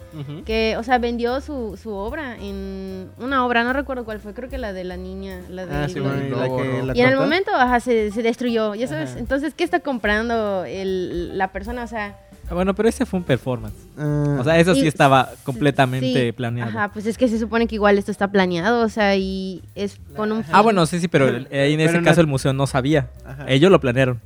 Que, 0.46 0.76
o 0.78 0.84
sea, 0.84 1.00
vendió 1.00 1.42
su, 1.42 1.76
su 1.76 1.92
obra 1.92 2.38
en 2.40 3.10
una 3.20 3.46
obra, 3.46 3.66
no 3.66 3.74
recuerdo 3.74 4.06
cuál 4.06 4.22
fue, 4.22 4.34
creo 4.34 4.48
que 4.48 4.58
la 4.58 4.72
de 4.72 4.86
la 4.86 4.96
niña, 4.96 5.42
la 5.50 5.66
de 5.66 5.76
Ah, 5.76 5.90
sí, 5.90 6.00
bueno, 6.00 6.24
y 6.24 6.30
la 6.30 6.48
Lobo, 6.48 6.58
que 6.62 6.64
¿no? 6.64 6.86
la 6.86 6.96
y 6.96 7.02
en 7.02 7.10
el 7.10 7.18
momento, 7.18 7.52
ajá, 7.54 7.82
se, 7.82 8.12
se 8.12 8.24
destruyó, 8.24 8.74
ya 8.74 8.88
sabes, 8.88 9.18
entonces, 9.18 9.54
¿qué 9.54 9.66
está 9.66 9.82
comprando 9.82 10.64
el, 10.64 11.38
la 11.38 11.52
persona? 11.52 11.84
O 11.84 11.88
sea, 11.88 12.18
Bueno, 12.50 12.74
pero 12.74 12.88
ese 12.90 13.06
fue 13.06 13.20
un 13.20 13.26
performance. 13.26 13.76
Ah, 13.98 14.38
O 14.40 14.44
sea, 14.44 14.58
eso 14.60 14.74
sí 14.74 14.82
Y- 14.84 14.88
estaba 14.88 15.30
completamente 15.44 16.28
sí, 16.28 16.32
planeado. 16.32 16.70
Ajá, 16.70 16.90
pues 16.94 17.06
es 17.06 17.18
que 17.18 17.28
se 17.28 17.38
supone 17.40 17.68
que 17.68 17.76
igual 17.76 17.98
esto 17.98 18.12
está 18.12 18.30
planeado, 18.32 18.86
o 18.86 18.90
sea, 18.90 19.16
y 19.18 19.62
es 19.76 20.00
con 20.16 20.32
un... 20.32 20.40
Ajá. 20.40 20.52
Ah, 20.54 20.62
bueno, 20.62 20.86
sí, 20.86 21.00
sí, 21.00 21.08
pero 21.08 21.28
el- 21.28 21.48
ahí 21.52 21.74
en 21.74 21.78
Pero 21.80 21.90
ese 21.90 21.98
no- 22.00 22.04
caso 22.06 22.22
el 22.22 22.28
museo 22.28 22.54
no 22.54 22.66
sabía. 22.68 23.10
Ajá. 23.26 23.46
Ellos 23.50 23.70
lo 23.72 23.80
planearon. 23.82 24.20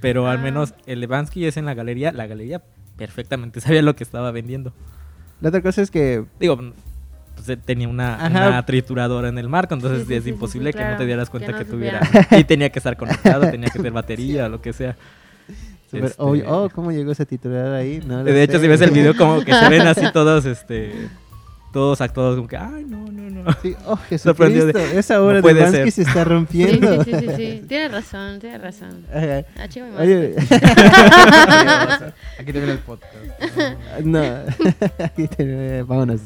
Pero 0.00 0.28
al 0.28 0.38
Ah. 0.38 0.42
menos 0.42 0.74
el 0.86 1.00
Levansky 1.00 1.46
es 1.46 1.56
en 1.56 1.64
la 1.66 1.74
galería. 1.74 2.12
La 2.12 2.26
galería 2.26 2.62
perfectamente 2.96 3.60
sabía 3.60 3.82
lo 3.82 3.96
que 3.96 4.04
estaba 4.04 4.30
vendiendo. 4.30 4.72
La 5.40 5.48
otra 5.48 5.60
cosa 5.62 5.82
es 5.82 5.90
que 5.90 6.24
Digo, 6.38 6.56
pues, 7.34 7.48
eh, 7.48 7.56
tenía 7.56 7.88
una, 7.88 8.64
trituradora 8.64 9.28
en 9.28 9.38
el 9.38 9.48
marco, 9.48 9.74
entonces 9.74 10.02
Sí, 10.02 10.06
sí, 10.08 10.14
es 10.14 10.26
imposible 10.26 10.72
sí, 10.72 10.78
que 10.78 10.84
no 10.84 10.96
te 10.96 11.04
dieras 11.04 11.28
que 11.28 11.32
cuenta 11.32 11.52
no 11.52 11.58
que, 11.58 11.64
tuviera. 11.64 12.00
y 12.30 12.44
tenía 12.44 12.70
que 12.70 12.78
estar 12.78 12.96
conectado, 12.96 13.50
tenía 13.50 13.68
que 13.70 13.78
tener 13.78 13.92
batería, 13.92 14.48
lo 14.48 14.62
que 14.62 14.72
sea. 14.72 14.96
Este, 16.04 16.14
oh, 16.22 16.34
oh, 16.46 16.68
¿cómo 16.74 16.92
llegó 16.92 17.12
ese 17.12 17.26
titular 17.26 17.72
ahí? 17.72 18.02
No 18.06 18.22
de 18.24 18.42
hecho, 18.42 18.54
sé. 18.54 18.60
si 18.60 18.68
ves 18.68 18.80
el 18.80 18.90
video, 18.90 19.16
como 19.16 19.42
que 19.44 19.52
se 19.52 19.68
ven 19.68 19.82
así 19.86 20.04
todos, 20.12 20.44
este. 20.44 21.08
todos 21.72 22.00
actuados 22.00 22.36
como 22.36 22.48
que, 22.48 22.56
ay, 22.56 22.84
no, 22.88 23.06
no, 23.10 23.30
no. 23.30 23.52
Sí, 23.62 23.74
oh, 23.86 23.98
Sorprendido 24.18 24.66
de- 24.66 24.72
Jesucristo, 24.72 24.98
esa 24.98 25.22
obra 25.22 25.32
no 25.32 25.36
de 25.36 25.42
puede 25.42 25.62
Bansky 25.62 25.90
se 25.90 26.02
está 26.02 26.24
rompiendo. 26.24 27.04
sí, 27.04 27.10
sí, 27.12 27.20
sí, 27.20 27.28
sí. 27.36 27.64
Tienes 27.68 27.92
razón, 27.92 28.38
tienes 28.40 28.60
razón. 28.60 29.04
Ajá. 29.14 29.44
Ah, 29.58 29.68
chico, 29.68 29.86
Oye, 29.98 30.34
Aquí 32.38 32.52
termina 32.52 32.72
el 32.72 32.78
podcast. 32.80 33.14
no, 34.04 34.22
Aquí 35.04 35.28
te- 35.28 35.82
vámonos. 35.82 36.20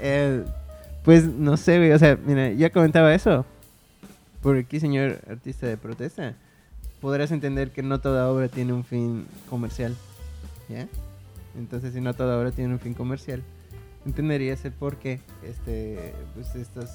Eh, 0.00 0.42
pues 1.04 1.24
no 1.24 1.56
sé, 1.56 1.78
güey, 1.78 1.92
o 1.92 1.98
sea, 1.98 2.16
mira, 2.24 2.50
ya 2.52 2.70
comentaba 2.70 3.12
eso. 3.14 3.44
Por 4.42 4.56
aquí, 4.56 4.80
señor 4.80 5.18
artista 5.28 5.66
de 5.66 5.76
protesta, 5.76 6.34
podrás 7.04 7.32
entender 7.32 7.70
que 7.70 7.82
no 7.82 8.00
toda 8.00 8.30
obra 8.30 8.48
tiene 8.48 8.72
un 8.72 8.82
fin 8.82 9.26
comercial, 9.50 9.94
¿ya? 10.70 10.88
Entonces, 11.54 11.92
si 11.92 12.00
no 12.00 12.14
toda 12.14 12.38
obra 12.38 12.50
tiene 12.50 12.72
un 12.72 12.80
fin 12.80 12.94
comercial, 12.94 13.42
entenderías 14.06 14.64
el 14.64 14.72
por 14.72 14.96
qué 14.96 15.20
este, 15.42 16.14
pues 16.34 16.54
estos, 16.54 16.88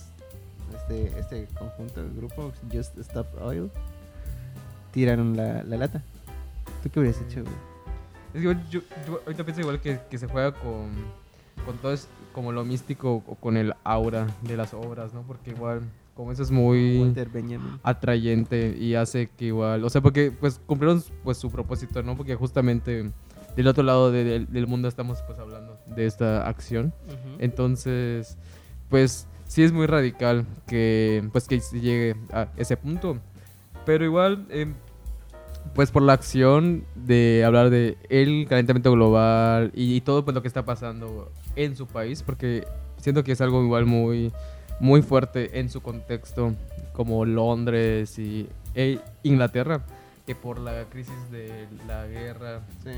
este, 0.76 1.20
este 1.20 1.48
conjunto, 1.60 2.02
el 2.02 2.12
grupo 2.16 2.52
Just 2.74 2.98
Stop 2.98 3.28
Oil, 3.40 3.70
tiraron 4.92 5.38
la, 5.38 5.62
la 5.62 5.78
lata. 5.78 6.02
¿Tú 6.82 6.90
qué 6.90 7.02
hubieras 7.02 7.22
hecho, 7.22 7.44
güey? 7.44 7.56
Es 8.34 8.34
que 8.34 8.40
igual 8.40 8.68
yo, 8.72 8.80
yo 9.06 9.22
ahorita 9.28 9.44
pienso 9.44 9.62
igual 9.62 9.80
que, 9.80 10.00
que 10.10 10.18
se 10.18 10.26
juega 10.26 10.54
con, 10.54 10.90
con 11.68 11.78
todo 11.78 11.94
es 11.94 12.08
como 12.34 12.52
lo 12.52 12.66
místico 12.66 13.24
o 13.28 13.36
con 13.36 13.58
el 13.58 13.76
aura 13.84 14.26
de 14.42 14.58
las 14.58 14.74
obras, 14.74 15.14
¿no? 15.14 15.22
Porque 15.22 15.52
igual, 15.52 15.84
como 16.20 16.34
eso 16.34 16.44
es 16.44 16.52
muy 16.52 17.00
Walter 17.00 17.30
Benjamin. 17.30 17.80
atrayente 17.82 18.76
y 18.78 18.96
hace 18.96 19.30
que 19.38 19.46
igual, 19.46 19.86
o 19.86 19.90
sea, 19.90 20.02
porque 20.02 20.32
pues 20.38 20.60
cumplieron 20.66 21.02
pues 21.24 21.38
su 21.38 21.50
propósito, 21.50 22.04
¿no? 22.04 22.18
Porque 22.18 22.36
justamente 22.36 23.10
del 23.56 23.68
otro 23.70 23.84
lado 23.84 24.12
de- 24.12 24.26
del- 24.26 24.52
del 24.52 24.68
mundo 24.68 24.90
estamos 24.90 25.22
pues 25.26 25.40
hablando 25.40 25.78
de 25.96 26.06
esta 26.06 26.46
acción. 26.46 26.94
Entonces, 27.40 28.38
pues 28.90 29.28
sí 29.48 29.64
es 29.64 29.72
muy 29.72 29.86
radical 29.88 30.46
que 30.68 31.24
pues 31.32 31.48
que 31.48 31.62
se 31.62 31.80
llegue 31.80 32.16
a 32.34 32.50
ese 32.58 32.76
punto. 32.76 33.18
Pero 33.86 34.04
igual, 34.04 34.46
eh, 34.50 34.68
pues 35.74 35.90
por 35.90 36.02
la 36.02 36.12
acción 36.14 36.84
de 36.96 37.44
hablar 37.46 37.70
de 37.70 37.98
el 38.10 38.46
calentamiento 38.50 38.92
global 38.92 39.72
y, 39.74 39.96
y 39.96 40.02
todo 40.02 40.26
pues 40.26 40.36
lo 40.36 40.42
que 40.42 40.50
está 40.50 40.66
pasando 40.66 41.32
en 41.56 41.78
su 41.78 41.88
país, 41.88 42.24
porque 42.24 42.66
siento 42.98 43.24
que 43.24 43.32
es 43.32 43.40
algo 43.40 43.64
igual 43.64 43.86
muy, 43.86 44.34
muy 44.80 45.02
fuerte 45.02 45.60
en 45.60 45.70
su 45.70 45.82
contexto, 45.82 46.54
como 46.94 47.26
Londres 47.26 48.18
y 48.20 48.48
e 48.76 49.00
Inglaterra, 49.24 49.82
que 50.26 50.36
por 50.36 50.60
la 50.60 50.84
crisis 50.86 51.14
de 51.32 51.68
la 51.88 52.06
guerra, 52.08 52.62
Sí. 52.84 52.92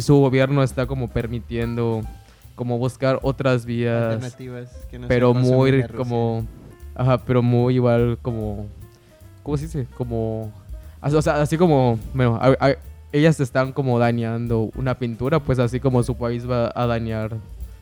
su 0.00 0.16
gobierno 0.18 0.62
está 0.62 0.86
como 0.86 1.08
permitiendo 1.08 2.00
como 2.54 2.78
buscar 2.78 3.18
otras 3.22 3.64
vías 3.64 4.14
Alternativas 4.14 4.68
que 4.90 4.98
no 4.98 5.08
pero 5.08 5.32
muy 5.32 5.82
como 5.96 6.46
ajá 6.94 7.18
pero 7.18 7.42
muy 7.42 7.74
igual 7.76 8.18
como 8.20 8.66
cómo 9.42 9.56
se 9.56 9.64
dice 9.64 9.86
como 9.96 10.52
o 11.00 11.22
sea 11.22 11.40
así 11.40 11.56
como 11.56 11.98
bueno 12.12 12.36
a- 12.36 12.54
a- 12.60 12.76
ellas 13.12 13.40
están 13.40 13.72
como 13.72 13.98
dañando 13.98 14.70
una 14.76 14.94
pintura 14.98 15.40
pues 15.40 15.58
así 15.58 15.80
como 15.80 16.02
su 16.02 16.16
país 16.16 16.48
va 16.48 16.70
a 16.74 16.86
dañar 16.86 17.36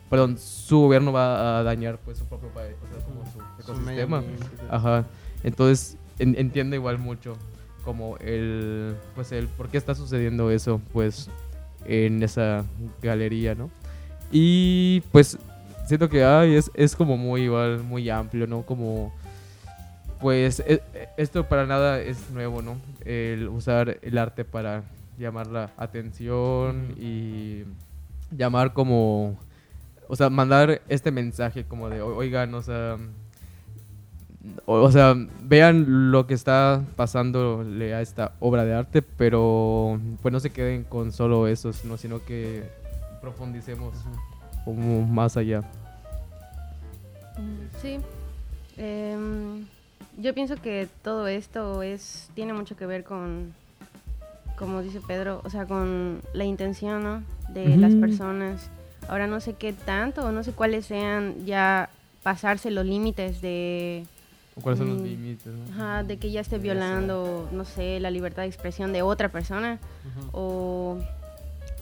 perdón 0.09 0.37
su 0.37 0.79
gobierno 0.81 1.11
va 1.11 1.59
a 1.59 1.63
dañar 1.63 1.97
pues 2.03 2.17
su 2.17 2.25
propio 2.25 2.49
país 2.49 2.75
o 2.83 2.87
sea 2.95 3.05
como 3.05 3.23
su 3.31 3.39
ecosistema. 3.61 4.23
ajá. 4.69 5.05
Entonces 5.43 5.97
en- 6.19 6.35
entiendo 6.37 6.75
igual 6.75 6.97
mucho 6.97 7.37
como 7.85 8.17
el 8.17 8.95
pues 9.15 9.31
el 9.31 9.47
por 9.47 9.69
qué 9.69 9.77
está 9.77 9.95
sucediendo 9.95 10.51
eso 10.51 10.81
pues 10.91 11.29
en 11.85 12.21
esa 12.23 12.65
galería 13.01 13.55
no 13.55 13.69
y 14.31 15.01
pues 15.11 15.37
siento 15.87 16.07
que 16.09 16.23
ay, 16.23 16.53
es, 16.55 16.69
es 16.75 16.95
como 16.95 17.17
muy 17.17 17.43
igual, 17.43 17.81
muy 17.81 18.07
amplio, 18.11 18.45
¿no? 18.45 18.61
Como, 18.61 19.11
pues 20.21 20.59
e- 20.59 20.83
e- 20.93 21.09
esto 21.17 21.47
para 21.49 21.65
nada 21.65 21.99
es 21.99 22.29
nuevo, 22.29 22.61
¿no? 22.61 22.77
El 23.05 23.47
usar 23.47 23.97
el 24.03 24.17
arte 24.19 24.45
para 24.45 24.83
llamar 25.17 25.47
la 25.47 25.71
atención 25.77 26.93
y 26.99 27.63
llamar 28.29 28.73
como, 28.73 29.35
o 30.09 30.15
sea, 30.17 30.29
mandar 30.29 30.81
este 30.89 31.11
mensaje 31.11 31.63
como 31.63 31.87
de, 31.89 32.01
"O- 32.01 32.17
oigan, 32.17 32.53
o 32.55 32.61
sea, 32.61 32.97
o, 34.65 34.73
o 34.81 34.91
sea, 34.91 35.15
vean 35.43 36.11
lo 36.11 36.25
que 36.27 36.33
está 36.33 36.83
pasándole 36.95 37.93
a 37.93 38.01
esta 38.01 38.33
obra 38.39 38.65
de 38.65 38.73
arte, 38.73 39.01
pero 39.01 39.99
pues 40.21 40.31
no 40.33 40.39
se 40.41 40.49
queden 40.49 40.83
con 40.83 41.11
solo 41.13 41.47
eso, 41.47 41.71
sino, 41.73 41.95
sino 41.97 42.23
que 42.25 42.63
profundicemos 43.21 43.93
como 44.65 45.05
más 45.05 45.37
allá. 45.37 45.61
Mm, 47.37 47.77
Sí. 47.81 47.99
Em, 48.77 49.65
yo 50.17 50.33
pienso 50.33 50.55
que 50.55 50.87
todo 51.03 51.27
esto 51.27 51.81
es 51.83 52.29
tiene 52.33 52.53
mucho 52.53 52.75
que 52.77 52.85
ver 52.85 53.03
con, 53.03 53.53
como 54.57 54.81
dice 54.81 55.01
Pedro, 55.05 55.41
o 55.43 55.49
sea, 55.49 55.65
con 55.65 56.21
la 56.33 56.45
intención 56.45 57.03
¿no? 57.03 57.23
de 57.53 57.75
las 57.77 57.93
personas. 57.95 58.69
Ahora 59.09 59.27
no 59.27 59.39
sé 59.41 59.53
qué 59.53 59.73
tanto, 59.73 60.25
o 60.25 60.31
no 60.31 60.43
sé 60.43 60.51
cuáles 60.53 60.85
sean 60.85 61.45
ya 61.45 61.89
pasarse 62.23 62.69
los 62.71 62.85
límites 62.85 63.41
de, 63.41 64.05
¿O 64.55 64.61
¿Cuáles 64.61 64.77
son 64.79 64.89
los 64.89 64.99
Mm, 64.99 65.03
límites? 65.03 65.47
no? 65.53 65.63
ajá, 65.73 66.03
de 66.03 66.17
que 66.17 66.31
ya 66.31 66.41
esté 66.41 66.57
violando, 66.59 67.49
no 67.51 67.65
sé, 67.65 67.99
la 67.99 68.11
libertad 68.11 68.43
de 68.43 68.49
expresión 68.49 68.91
de 68.93 69.01
otra 69.01 69.29
persona 69.29 69.79
o 70.31 70.97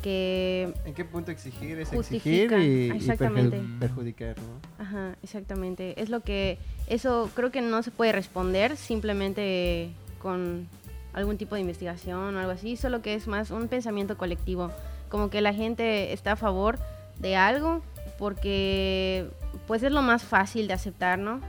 que 0.02 0.72
¿En 0.86 0.94
qué 0.94 1.04
punto 1.06 1.32
exigir 1.32 1.80
es 1.80 1.90
Justifica, 1.90 2.56
exigir 2.64 2.92
y, 2.92 2.98
exactamente. 2.98 3.58
perju- 3.62 3.80
perjudicar, 3.80 4.36
¿no? 4.38 4.84
Ajá, 4.84 5.16
exactamente. 5.24 6.00
Es 6.02 6.10
lo 6.10 6.20
que, 6.22 6.58
eso 6.88 7.30
creo 7.36 7.52
que 7.52 7.62
no 7.62 7.82
se 7.84 7.90
puede 7.92 8.12
responder 8.12 8.78
simplemente 8.78 9.90
con 10.22 10.68
algún 11.14 11.38
tipo 11.38 11.56
de 11.56 11.62
investigación 11.62 12.36
o 12.36 12.40
algo 12.40 12.52
así, 12.52 12.78
solo 12.78 13.02
que 13.02 13.16
es 13.16 13.28
más 13.28 13.50
un 13.50 13.68
pensamiento 13.68 14.18
colectivo, 14.18 14.72
como 15.10 15.30
que 15.32 15.42
la 15.42 15.54
gente 15.54 16.14
está 16.14 16.34
a 16.34 16.36
favor 16.36 16.78
de 17.20 17.36
algo 17.36 17.82
porque 18.18 19.30
pues 19.68 19.84
es 19.84 19.92
lo 19.92 20.02
más 20.02 20.24
fácil 20.24 20.68
de 20.68 20.74
aceptar, 20.74 21.20
¿no? 21.20 21.42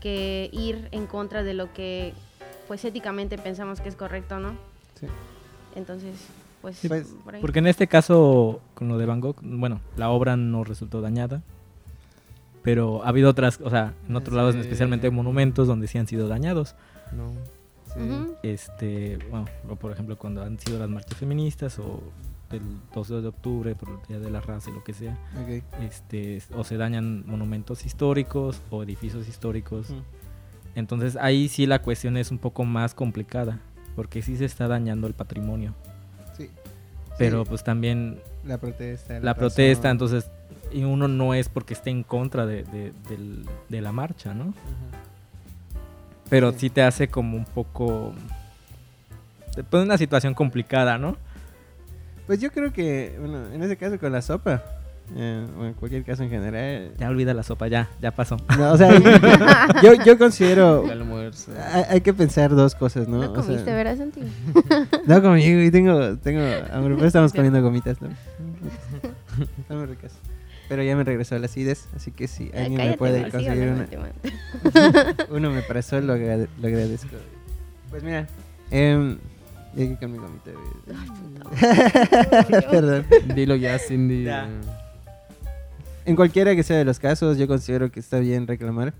Que 0.00 0.48
ir 0.52 0.88
en 0.92 1.06
contra 1.06 1.42
de 1.42 1.54
lo 1.54 1.72
que 1.72 2.14
pues 2.68 2.84
éticamente 2.84 3.36
pensamos 3.38 3.80
que 3.80 3.88
es 3.88 3.96
correcto, 3.96 4.38
¿no? 4.38 4.50
Sí. 4.98 5.06
Entonces, 5.74 6.14
pues, 6.62 6.76
Sí, 6.76 6.88
pues, 6.88 7.08
por 7.24 7.34
ahí. 7.34 7.40
Porque 7.40 7.58
en 7.58 7.66
este 7.66 7.86
caso, 7.86 8.60
con 8.74 8.88
lo 8.88 8.98
de 8.98 9.06
Van 9.06 9.20
Gogh, 9.20 9.36
bueno, 9.42 9.80
la 9.96 10.10
obra 10.10 10.36
no 10.36 10.64
resultó 10.64 11.00
dañada. 11.00 11.42
Pero 12.62 13.02
ha 13.04 13.08
habido 13.08 13.30
otras, 13.30 13.58
o 13.62 13.70
sea, 13.70 13.94
en 14.06 14.16
otros 14.16 14.36
lados, 14.36 14.54
especialmente 14.54 15.10
monumentos 15.10 15.66
donde 15.66 15.86
sí 15.86 15.96
han 15.96 16.06
sido 16.06 16.28
dañados. 16.28 16.76
No. 17.12 17.32
Sí. 17.94 18.34
Este, 18.42 19.18
bueno, 19.30 19.46
o 19.68 19.76
por 19.76 19.90
ejemplo, 19.92 20.16
cuando 20.16 20.42
han 20.42 20.58
sido 20.60 20.78
las 20.78 20.88
marchas 20.88 21.18
feministas 21.18 21.78
o 21.78 22.00
el 22.52 22.62
12 22.94 23.20
de 23.20 23.28
octubre 23.28 23.74
por 23.74 23.88
el 23.90 23.96
Día 24.08 24.18
de 24.18 24.30
la 24.30 24.40
Raza 24.40 24.70
y 24.70 24.72
lo 24.72 24.82
que 24.84 24.92
sea, 24.92 25.16
este, 25.82 26.42
o 26.54 26.64
se 26.64 26.76
dañan 26.76 27.24
monumentos 27.26 27.84
históricos 27.86 28.60
o 28.70 28.82
edificios 28.82 29.28
históricos. 29.28 29.88
Entonces 30.74 31.16
ahí 31.16 31.48
sí 31.48 31.66
la 31.66 31.80
cuestión 31.82 32.16
es 32.16 32.30
un 32.30 32.38
poco 32.38 32.64
más 32.64 32.94
complicada, 32.94 33.58
porque 33.96 34.22
sí 34.22 34.36
se 34.36 34.44
está 34.44 34.68
dañando 34.68 35.06
el 35.06 35.14
patrimonio. 35.14 35.74
Sí. 36.36 36.48
Pero 37.18 37.42
Sí, 37.44 37.48
pues 37.50 37.64
también 37.64 38.20
la 38.44 38.58
protesta. 38.58 39.14
la 39.14 39.20
razón. 39.32 39.38
protesta, 39.38 39.90
entonces, 39.90 40.30
y 40.72 40.84
uno 40.84 41.06
no 41.08 41.34
es 41.34 41.48
porque 41.48 41.74
esté 41.74 41.90
en 41.90 42.02
contra 42.02 42.46
de, 42.46 42.62
de- 42.64 42.92
de 43.68 43.80
la 43.80 43.92
marcha, 43.92 44.32
¿no? 44.34 44.54
Pero 46.28 46.52
Sí. 46.52 46.58
sí 46.60 46.70
te 46.70 46.82
hace 46.82 47.08
como 47.08 47.36
un 47.36 47.44
poco... 47.44 48.12
Pone 49.68 49.82
en 49.82 49.88
una 49.88 49.98
situación 49.98 50.32
complicada, 50.34 50.96
¿no? 50.96 51.16
Pues 52.30 52.38
yo 52.40 52.52
creo 52.52 52.72
que, 52.72 53.16
bueno, 53.18 53.42
en 53.52 53.60
ese 53.60 53.76
caso 53.76 53.98
con 53.98 54.12
la 54.12 54.22
sopa, 54.22 54.62
eh, 55.16 55.44
o 55.58 55.64
en 55.64 55.74
cualquier 55.74 56.04
caso 56.04 56.22
en 56.22 56.30
general. 56.30 56.92
Ya 56.96 57.08
olvida 57.08 57.34
la 57.34 57.42
sopa, 57.42 57.66
ya, 57.66 57.88
ya 58.00 58.12
pasó. 58.12 58.36
No, 58.56 58.70
o 58.70 58.76
sea, 58.76 58.88
yo, 59.82 59.94
yo 60.06 60.16
considero. 60.16 60.84
El 60.84 60.92
almuerzo. 61.00 61.50
Hay, 61.72 61.82
hay 61.88 62.00
que 62.02 62.14
pensar 62.14 62.54
dos 62.54 62.76
cosas, 62.76 63.08
¿no? 63.08 63.18
No 63.20 63.32
O 63.32 63.34
sea, 63.34 63.42
comiste, 63.46 63.72
¿verdad, 63.72 63.96
Santi? 63.96 64.20
No, 65.08 65.20
conmigo, 65.20 65.60
y 65.60 65.72
tengo, 65.72 66.18
tengo 66.18 66.40
hambre, 66.72 66.94
pero 66.94 67.06
estamos 67.08 67.32
comiendo 67.32 67.60
gomitas, 67.62 68.00
¿no? 68.00 68.10
Están 69.58 69.78
muy 69.78 69.86
ricas. 69.86 70.12
Pero 70.68 70.84
ya 70.84 70.94
me 70.94 71.02
regresó 71.02 71.36
la 71.36 71.46
acidez, 71.46 71.88
así 71.96 72.12
que 72.12 72.28
si 72.28 72.52
alguien 72.54 72.74
me 72.76 72.96
puede 72.96 73.22
conseguir 73.22 73.54
sígame, 73.54 73.72
una, 73.72 73.80
últimamente. 73.80 74.32
uno 75.30 75.50
me 75.50 75.62
parece 75.62 76.00
lo, 76.00 76.14
agrade- 76.14 76.46
lo 76.60 76.68
agradezco. 76.68 77.08
Pues 77.90 78.04
mira, 78.04 78.28
eh, 78.70 79.16
llegué 79.74 79.96
con 79.96 80.12
mi 80.12 80.18
gomita. 80.18 80.50
güey. 80.52 81.60
Perdón. 82.70 83.06
Dilo 83.34 83.56
ya, 83.56 83.78
Cindy. 83.78 84.24
Ya. 84.24 84.48
En 86.04 86.16
cualquiera 86.16 86.54
que 86.56 86.62
sea 86.62 86.78
de 86.78 86.84
los 86.84 86.98
casos, 86.98 87.38
yo 87.38 87.46
considero 87.46 87.90
que 87.92 88.00
está 88.00 88.18
bien 88.18 88.46
reclamar. 88.46 88.94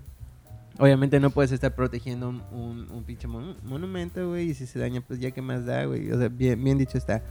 Obviamente 0.79 1.19
no 1.19 1.29
puedes 1.29 1.51
estar 1.51 1.75
protegiendo 1.75 2.29
un, 2.29 2.41
un, 2.51 2.91
un 2.91 3.03
pinche 3.03 3.27
mon- 3.27 3.55
monumento, 3.63 4.29
güey, 4.29 4.51
y 4.51 4.53
si 4.53 4.65
se 4.65 4.79
daña, 4.79 5.01
pues 5.01 5.19
ya 5.19 5.31
que 5.31 5.41
más 5.41 5.65
da, 5.65 5.85
güey. 5.85 6.11
O 6.11 6.17
sea, 6.17 6.29
bien, 6.29 6.63
bien 6.63 6.77
dicho 6.77 6.97
está. 6.97 7.21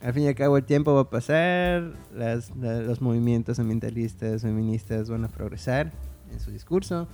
al 0.00 0.12
fin 0.12 0.24
y 0.24 0.28
al 0.28 0.34
cabo 0.34 0.56
el 0.56 0.64
tiempo 0.64 0.94
va 0.94 1.02
a 1.02 1.10
pasar, 1.10 1.92
las- 2.14 2.54
la- 2.56 2.80
los 2.82 3.00
movimientos 3.00 3.58
ambientalistas, 3.58 4.42
feministas 4.42 5.08
van 5.08 5.24
a 5.24 5.28
progresar 5.28 5.90
en 6.32 6.38
su 6.38 6.50
discurso 6.52 7.08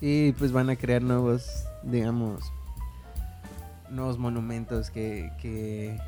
y 0.00 0.32
pues 0.32 0.52
van 0.52 0.68
a 0.68 0.76
crear 0.76 1.00
nuevos, 1.02 1.64
digamos, 1.82 2.42
nuevos 3.90 4.18
monumentos 4.18 4.90
que, 4.90 5.30
que 5.40 5.98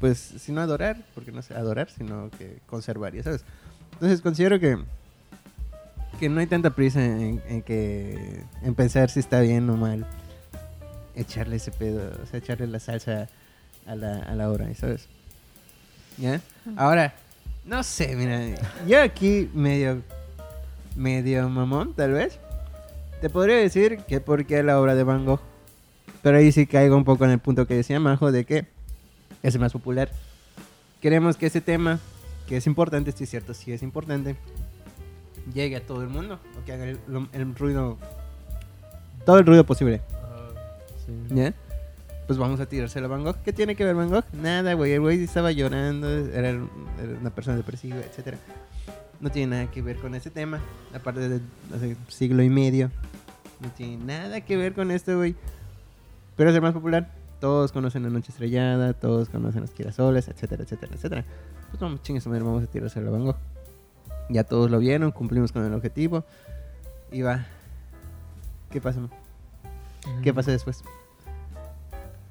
pues, 0.00 0.18
si 0.18 0.52
no 0.52 0.60
adorar, 0.60 0.96
porque 1.14 1.32
no 1.32 1.42
sé, 1.42 1.54
adorar, 1.54 1.90
sino 1.90 2.30
que 2.30 2.58
conservar, 2.66 3.14
ya 3.14 3.22
sabes. 3.22 3.44
Entonces 3.92 4.20
considero 4.20 4.58
que 4.58 4.78
que 6.18 6.28
no 6.28 6.40
hay 6.40 6.46
tanta 6.46 6.70
prisa 6.70 7.04
en, 7.04 7.42
en 7.48 7.62
que 7.62 8.44
en 8.62 8.74
pensar 8.74 9.10
si 9.10 9.20
está 9.20 9.40
bien 9.40 9.68
o 9.68 9.76
mal 9.76 10.06
echarle 11.14 11.56
ese 11.56 11.70
pedo, 11.70 12.12
o 12.22 12.26
sea, 12.26 12.38
echarle 12.38 12.66
la 12.66 12.80
salsa 12.80 13.28
a 13.86 13.94
la, 13.94 14.18
a 14.18 14.34
la 14.34 14.50
obra, 14.50 14.72
¿sabes? 14.74 15.08
¿Ya? 16.18 16.40
Ahora, 16.76 17.14
no 17.64 17.82
sé, 17.82 18.14
mira, 18.16 18.40
yo 18.86 19.02
aquí 19.02 19.50
medio, 19.54 20.02
medio 20.96 21.48
mamón, 21.48 21.94
tal 21.94 22.12
vez, 22.12 22.38
te 23.20 23.30
podría 23.30 23.56
decir 23.56 23.98
que 24.08 24.20
porque 24.20 24.62
la 24.62 24.80
obra 24.80 24.94
de 24.94 25.04
Van 25.04 25.24
Gogh, 25.24 25.40
pero 26.24 26.38
ahí 26.38 26.50
sí 26.52 26.66
caigo 26.66 26.96
un 26.96 27.04
poco 27.04 27.26
en 27.26 27.32
el 27.32 27.38
punto 27.38 27.66
que 27.66 27.74
decía 27.74 28.00
Majo 28.00 28.32
de 28.32 28.46
que 28.46 28.64
es 29.42 29.54
el 29.54 29.60
más 29.60 29.74
popular. 29.74 30.10
Queremos 31.02 31.36
que 31.36 31.44
ese 31.44 31.60
tema, 31.60 32.00
que 32.48 32.56
es 32.56 32.66
importante, 32.66 33.12
sí 33.12 33.24
es 33.24 33.30
cierto, 33.30 33.52
sí 33.52 33.72
es 33.72 33.82
importante, 33.82 34.34
llegue 35.52 35.76
a 35.76 35.86
todo 35.86 36.00
el 36.00 36.08
mundo, 36.08 36.40
o 36.58 36.64
que 36.64 36.72
haga 36.72 36.86
el, 36.86 37.54
ruido, 37.54 37.98
todo 39.26 39.38
el 39.38 39.44
ruido 39.44 39.64
posible. 39.66 40.00
Sí. 41.04 41.12
¿Ya? 41.34 41.52
Pues 42.26 42.38
vamos 42.38 42.58
a 42.58 42.64
tirárselo 42.64 43.04
a 43.04 43.10
Van 43.10 43.22
Gogh. 43.22 43.36
¿Qué 43.44 43.52
tiene 43.52 43.76
que 43.76 43.84
ver 43.84 43.94
Van 43.94 44.08
Gogh? 44.08 44.24
Nada, 44.32 44.72
güey. 44.72 44.92
El 44.92 45.00
güey 45.00 45.22
estaba 45.22 45.52
llorando, 45.52 46.08
era, 46.08 46.48
era 46.48 46.60
una 47.20 47.28
persona 47.34 47.58
depresiva, 47.58 47.98
etcétera. 47.98 48.38
No 49.20 49.30
tiene 49.30 49.58
nada 49.58 49.70
que 49.70 49.82
ver 49.82 49.98
con 49.98 50.14
ese 50.14 50.30
tema. 50.30 50.58
Aparte 50.94 51.28
de 51.28 51.40
hace 51.76 51.98
siglo 52.08 52.42
y 52.42 52.48
medio. 52.48 52.90
No 53.60 53.68
tiene 53.76 54.02
nada 54.02 54.40
que 54.40 54.56
ver 54.56 54.72
con 54.72 54.90
esto, 54.90 55.18
güey. 55.18 55.36
Pero 56.36 56.50
es 56.50 56.56
el 56.56 56.62
más 56.62 56.72
popular. 56.72 57.10
Todos 57.40 57.72
conocen 57.72 58.02
La 58.04 58.08
Noche 58.10 58.30
Estrellada, 58.32 58.92
todos 58.94 59.28
conocen 59.28 59.60
Los 59.62 59.72
Girasoles, 59.74 60.28
etcétera, 60.28 60.62
etcétera, 60.62 60.92
etcétera. 60.94 61.24
Pues 61.70 61.80
vamos, 61.80 62.02
chingues, 62.02 62.26
a 62.26 62.30
madre, 62.30 62.42
vamos 62.44 62.62
a 62.64 62.66
tirárselo 62.66 63.08
a 63.08 63.12
Van 63.12 63.24
Gogh. 63.24 63.36
Ya 64.30 64.44
todos 64.44 64.70
lo 64.70 64.78
vieron, 64.78 65.10
cumplimos 65.10 65.52
con 65.52 65.64
el 65.64 65.74
objetivo. 65.74 66.24
Y 67.12 67.22
va. 67.22 67.44
¿Qué 68.70 68.80
pasa? 68.80 69.00
¿Qué 70.22 70.32
pasa 70.32 70.50
después? 70.50 70.82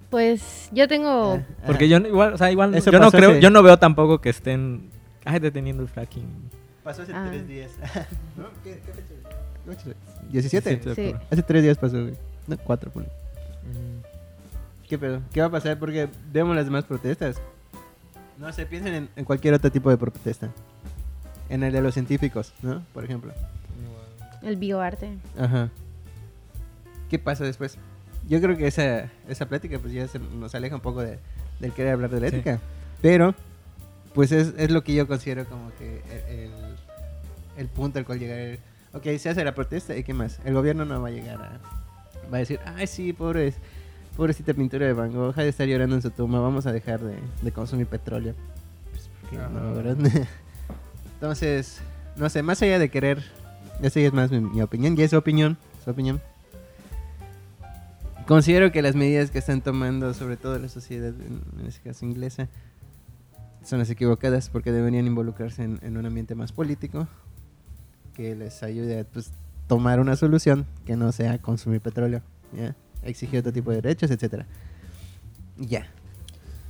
Pues 0.10 0.70
yo 0.72 0.88
tengo... 0.88 1.36
Ah, 1.36 1.64
Porque 1.66 1.86
ah. 1.86 1.88
yo 1.88 2.00
no- 2.00 2.08
igual, 2.08 2.34
o 2.34 2.38
sea, 2.38 2.52
igual 2.52 2.74
Eso 2.76 2.92
yo 2.92 3.00
no 3.00 3.10
creo, 3.12 3.32
hace- 3.32 3.42
yo 3.42 3.50
no 3.50 3.64
veo 3.64 3.78
tampoco 3.78 4.22
que 4.22 4.30
estén 4.30 4.90
ay, 5.26 5.40
deteniendo 5.40 5.82
el 5.82 5.90
fracking. 5.90 6.26
Pasó 6.84 7.02
hace 7.04 7.14
Ah. 7.14 7.26
tres 7.30 7.48
días. 7.48 7.72
¿No? 8.38 8.46
¿Qué, 8.64 8.80
qué 8.86 8.94
fecha? 8.94 9.14
¿Qué 9.66 9.76
fecha? 9.76 9.90
¿17? 10.32 10.64
de 10.64 10.82
Sí. 10.82 10.90
octubre. 10.90 11.26
Hace 11.32 11.44
tres 11.44 11.64
días 11.64 11.78
pasó, 11.78 12.02
güey. 12.02 12.14
No, 12.48 12.58
cuatro, 12.58 12.92
ponle. 12.92 13.10
Mm. 13.66 14.88
¿Qué 14.88 14.98
pedo? 14.98 15.22
¿Qué 15.34 15.42
va 15.42 15.48
a 15.48 15.52
pasar? 15.52 15.80
Porque 15.80 16.10
vemos 16.32 16.56
las 16.56 16.66
demás 16.66 16.84
protestas. 16.86 17.38
No 18.38 18.52
sé, 18.52 18.66
piensen 18.66 18.94
en, 18.94 19.10
en 19.16 19.26
cualquier 19.26 19.54
otro 19.54 19.72
tipo 19.72 19.90
de 19.90 19.98
protesta. 19.98 20.50
En 21.50 21.64
el 21.64 21.72
de 21.74 21.82
los 21.82 21.94
científicos, 21.94 22.54
¿no? 22.62 22.84
Por 22.94 23.04
ejemplo. 23.04 23.32
El 24.42 24.58
bioarte. 24.58 25.18
Ajá. 25.40 25.70
¿Qué 27.10 27.20
pasa 27.20 27.44
después? 27.44 27.78
Yo 28.28 28.42
creo 28.42 28.58
que 28.58 28.68
esa, 28.68 29.10
esa 29.28 29.46
plática 29.48 29.80
pues 29.80 29.94
ya 29.94 30.08
se 30.08 30.20
nos 30.20 30.54
aleja 30.56 30.76
un 30.76 30.82
poco 30.82 31.02
de, 31.02 31.20
del 31.60 31.72
querer 31.74 31.94
hablar 31.94 32.10
de 32.10 32.20
la 32.22 32.30
Sí. 32.30 32.36
ética. 32.38 32.60
Pero, 33.02 33.36
pues 34.14 34.32
es, 34.32 34.54
es 34.58 34.72
lo 34.72 34.84
que 34.84 34.94
yo 34.94 35.08
considero 35.08 35.46
como 35.46 35.72
que 35.78 36.02
el, 36.30 36.40
el- 36.40 36.52
el 37.58 37.68
punto 37.68 38.00
al 38.00 38.06
cual 38.06 38.20
llegar. 38.20 38.38
el- 38.40 38.60
ok, 38.94 39.04
se 39.20 39.30
hace 39.30 39.44
la 39.44 39.54
protesta 39.54 39.96
y 39.96 40.04
qué 40.04 40.14
más. 40.14 40.40
El 40.44 40.54
gobierno 40.56 40.86
no 40.86 41.02
va 41.02 41.10
a 41.10 41.12
llegar 41.12 41.42
a... 41.42 41.60
Va 42.32 42.38
a 42.38 42.40
decir, 42.40 42.60
ay 42.66 42.88
sí, 42.88 43.14
pobres, 43.14 43.56
pobrecita 44.16 44.54
pintura 44.54 44.86
de 44.86 44.94
Van 44.94 45.12
Gogh, 45.12 45.28
deja 45.28 45.44
de 45.44 45.50
estar 45.50 45.68
llorando 45.68 45.96
en 45.96 46.02
su 46.02 46.12
tumba, 46.12 46.40
vamos 46.40 46.66
a 46.66 46.72
dejar 46.72 47.00
de, 47.00 47.16
de 47.42 47.52
consumir 47.52 47.88
petróleo. 47.88 48.34
Pues, 48.92 49.10
¿por 49.22 49.30
qué 49.30 49.38
no, 49.38 49.74
verdad? 49.74 49.98
Entonces, 51.16 51.82
no 52.16 52.30
sé, 52.30 52.44
más 52.44 52.62
allá 52.62 52.80
de 52.80 52.90
querer, 52.90 53.24
esa 53.82 54.00
ya 54.00 54.08
es 54.08 54.14
más 54.14 54.32
mi, 54.32 54.40
mi 54.40 54.62
opinión, 54.62 54.98
y 54.98 55.02
es 55.02 55.12
su 55.12 55.18
opinión, 55.18 55.58
su 55.84 55.92
opinión. 55.92 56.22
Considero 58.28 58.72
que 58.72 58.82
las 58.82 58.96
medidas 58.96 59.32
que 59.32 59.40
están 59.40 59.62
tomando, 59.62 60.14
sobre 60.14 60.38
todo 60.38 60.58
la 60.58 60.70
sociedad, 60.70 61.10
en, 61.10 61.42
en 61.60 61.68
este 61.68 61.82
caso 61.82 62.06
inglesa, 62.06 62.48
son 63.64 63.80
las 63.80 63.90
equivocadas 63.90 64.50
porque 64.50 64.72
deberían 64.72 65.08
involucrarse 65.08 65.64
en, 65.64 65.80
en 65.84 65.98
un 65.98 66.06
ambiente 66.06 66.36
más 66.36 66.52
político 66.52 67.08
que 68.14 68.36
les 68.36 68.62
ayude 68.64 69.00
a 69.00 69.04
pues, 69.04 69.32
tomar 69.76 70.00
una 70.00 70.16
solución 70.16 70.66
que 70.86 70.96
no 70.96 71.12
sea 71.12 71.38
consumir 71.40 71.82
petróleo, 71.82 72.22
¿ya? 72.56 72.76
exigir 73.04 73.40
otro 73.40 73.52
tipo 73.54 73.72
de 73.72 73.82
derechos, 73.82 74.10
etcétera. 74.12 74.46
Ya. 75.58 75.88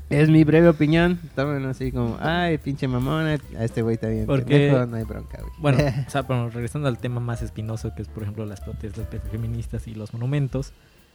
Es 0.10 0.30
mi 0.30 0.44
breve 0.44 0.68
opinión. 0.70 1.20
Tómenlo 1.36 1.70
así 1.70 1.92
como, 1.92 2.18
ay, 2.20 2.58
pinche 2.58 2.88
mamona, 2.88 3.38
a 3.58 3.64
este 3.64 3.82
güey 3.82 3.96
está 3.96 4.08
bien. 4.10 4.26
Porque- 4.26 4.46
pendejo, 4.70 4.86
no 4.86 4.98
hay 4.98 5.04
bronca, 5.04 5.40
güey. 5.42 5.54
Bueno, 5.60 5.78
o 6.08 6.10
sea, 6.10 6.24
pero 6.28 6.50
regresando 6.50 6.88
al 6.88 6.98
tema 6.98 7.20
más 7.20 7.42
espinoso 7.42 7.94
que 7.96 8.02
es, 8.04 8.08
por 8.08 8.24
ejemplo, 8.24 8.46
las 8.46 8.62
protestas 8.62 9.08
feministas 9.32 9.88
y 9.88 9.96
los 9.96 10.14
monumentos 10.14 10.74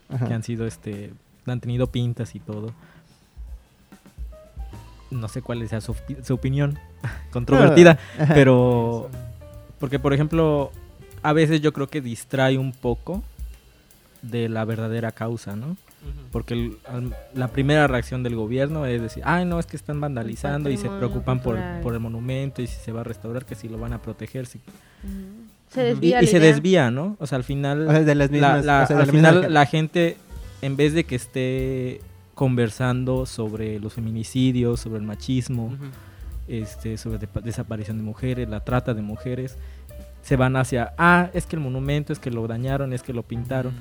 Ajá. 0.09 0.27
que 0.27 0.35
han 0.35 0.43
sido, 0.43 0.67
este, 0.67 1.13
han 1.47 1.61
tenido 1.61 1.87
pintas 1.89 2.35
y 2.35 2.41
todo. 2.41 2.73
No 5.11 5.29
sé 5.29 5.41
cuál 5.43 5.67
sea 5.69 5.81
su, 5.81 5.95
opi- 5.95 6.23
su 6.23 6.35
opinión 6.35 6.79
controvertida, 7.33 7.99
pero 8.35 9.09
porque 9.81 9.99
por 9.99 10.13
ejemplo, 10.13 10.71
a 11.23 11.33
veces 11.33 11.61
yo 11.61 11.73
creo 11.73 11.89
que 11.89 12.01
distrae 12.01 12.59
un 12.59 12.73
poco 12.73 13.23
de 14.23 14.49
la 14.49 14.65
verdadera 14.65 15.13
causa, 15.13 15.57
¿no? 15.57 15.77
Porque 16.33 16.55
el- 16.55 16.79
al- 16.87 17.15
la 17.35 17.49
primera 17.49 17.87
reacción 17.87 18.23
del 18.23 18.35
gobierno 18.37 18.87
es 18.87 19.01
decir, 19.03 19.23
ay, 19.27 19.45
no, 19.45 19.59
es 19.59 19.67
que 19.67 19.77
están 19.77 20.01
vandalizando 20.01 20.71
y 20.71 20.77
se 20.77 20.89
preocupan 20.89 21.41
por, 21.41 21.57
el 21.59 22.01
monumento 22.01 22.63
y 22.63 22.67
si 22.67 22.77
se 22.81 22.93
va 22.93 23.01
a 23.01 23.05
restaurar, 23.05 23.45
que 23.45 23.55
si 23.55 23.69
lo 23.69 23.79
van 23.79 23.93
a 23.93 24.01
proteger. 24.03 24.47
si- 24.47 24.61
Se 25.71 25.83
desvía 25.83 26.23
y 26.23 26.27
se 26.27 26.41
desvía, 26.41 26.91
¿no? 26.91 27.17
O 27.19 27.27
sea, 27.27 27.37
al 27.37 27.45
final, 27.45 27.89
O 27.89 27.91
sea, 27.91 28.01
de 28.03 28.15
las 28.15 28.29
la- 28.31 28.33
mismas, 28.33 28.65
la- 28.65 28.83
o 28.85 28.87
sea, 28.87 28.97
de 28.97 29.03
al 29.03 29.13
misma 29.13 29.29
final 29.29 29.35
gente. 29.43 29.51
la 29.53 29.67
gente, 29.67 30.17
en 30.63 30.77
vez 30.77 30.95
de 30.95 31.05
que 31.05 31.17
esté 31.17 32.01
conversando 32.35 33.27
sobre 33.27 33.79
los 33.81 33.93
feminicidios, 33.93 34.81
sobre 34.81 35.01
el 35.01 35.05
machismo, 35.05 35.77
este, 36.47 36.97
sobre 36.97 37.19
depa- 37.19 37.43
desaparición 37.43 37.99
de 37.99 38.05
mujeres, 38.05 38.49
la 38.49 38.61
trata 38.65 38.95
de 38.95 39.03
mujeres, 39.03 39.57
se 40.23 40.37
van 40.37 40.57
hacia, 40.57 40.93
ah, 40.99 41.31
es 41.33 41.47
que 41.47 41.57
el 41.57 41.63
monumento, 41.63 42.13
es 42.13 42.19
que 42.19 42.31
lo 42.31 42.47
dañaron, 42.47 42.93
es 42.93 43.03
que 43.03 43.13
lo 43.13 43.23
pintaron. 43.23 43.73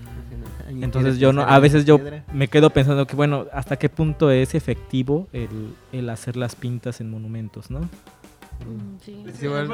Ay, 0.67 0.83
Entonces 0.83 1.15
¿quieres 1.15 1.19
yo 1.19 1.33
no, 1.33 1.41
a 1.41 1.59
veces 1.59 1.85
yo 1.85 1.99
me 2.33 2.47
quedo 2.47 2.69
pensando 2.69 3.05
que 3.07 3.15
bueno, 3.15 3.45
hasta 3.53 3.77
qué 3.77 3.89
punto 3.89 4.31
es 4.31 4.55
efectivo 4.55 5.27
el, 5.33 5.49
el 5.91 6.09
hacer 6.09 6.37
las 6.37 6.55
pintas 6.55 7.01
en 7.01 7.09
monumentos, 7.11 7.69
¿no? 7.71 7.79
Mm, 7.81 8.97
Sí, 9.01 9.23
Es 9.27 9.35
sí, 9.37 9.45
igual- 9.45 9.63
es 9.65 9.69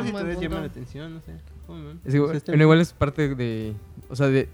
igual 2.61 2.79
es 2.81 2.93
parte 2.93 3.33
de. 3.35 3.73
O 4.09 4.15
sea, 4.15 4.27
de. 4.27 4.49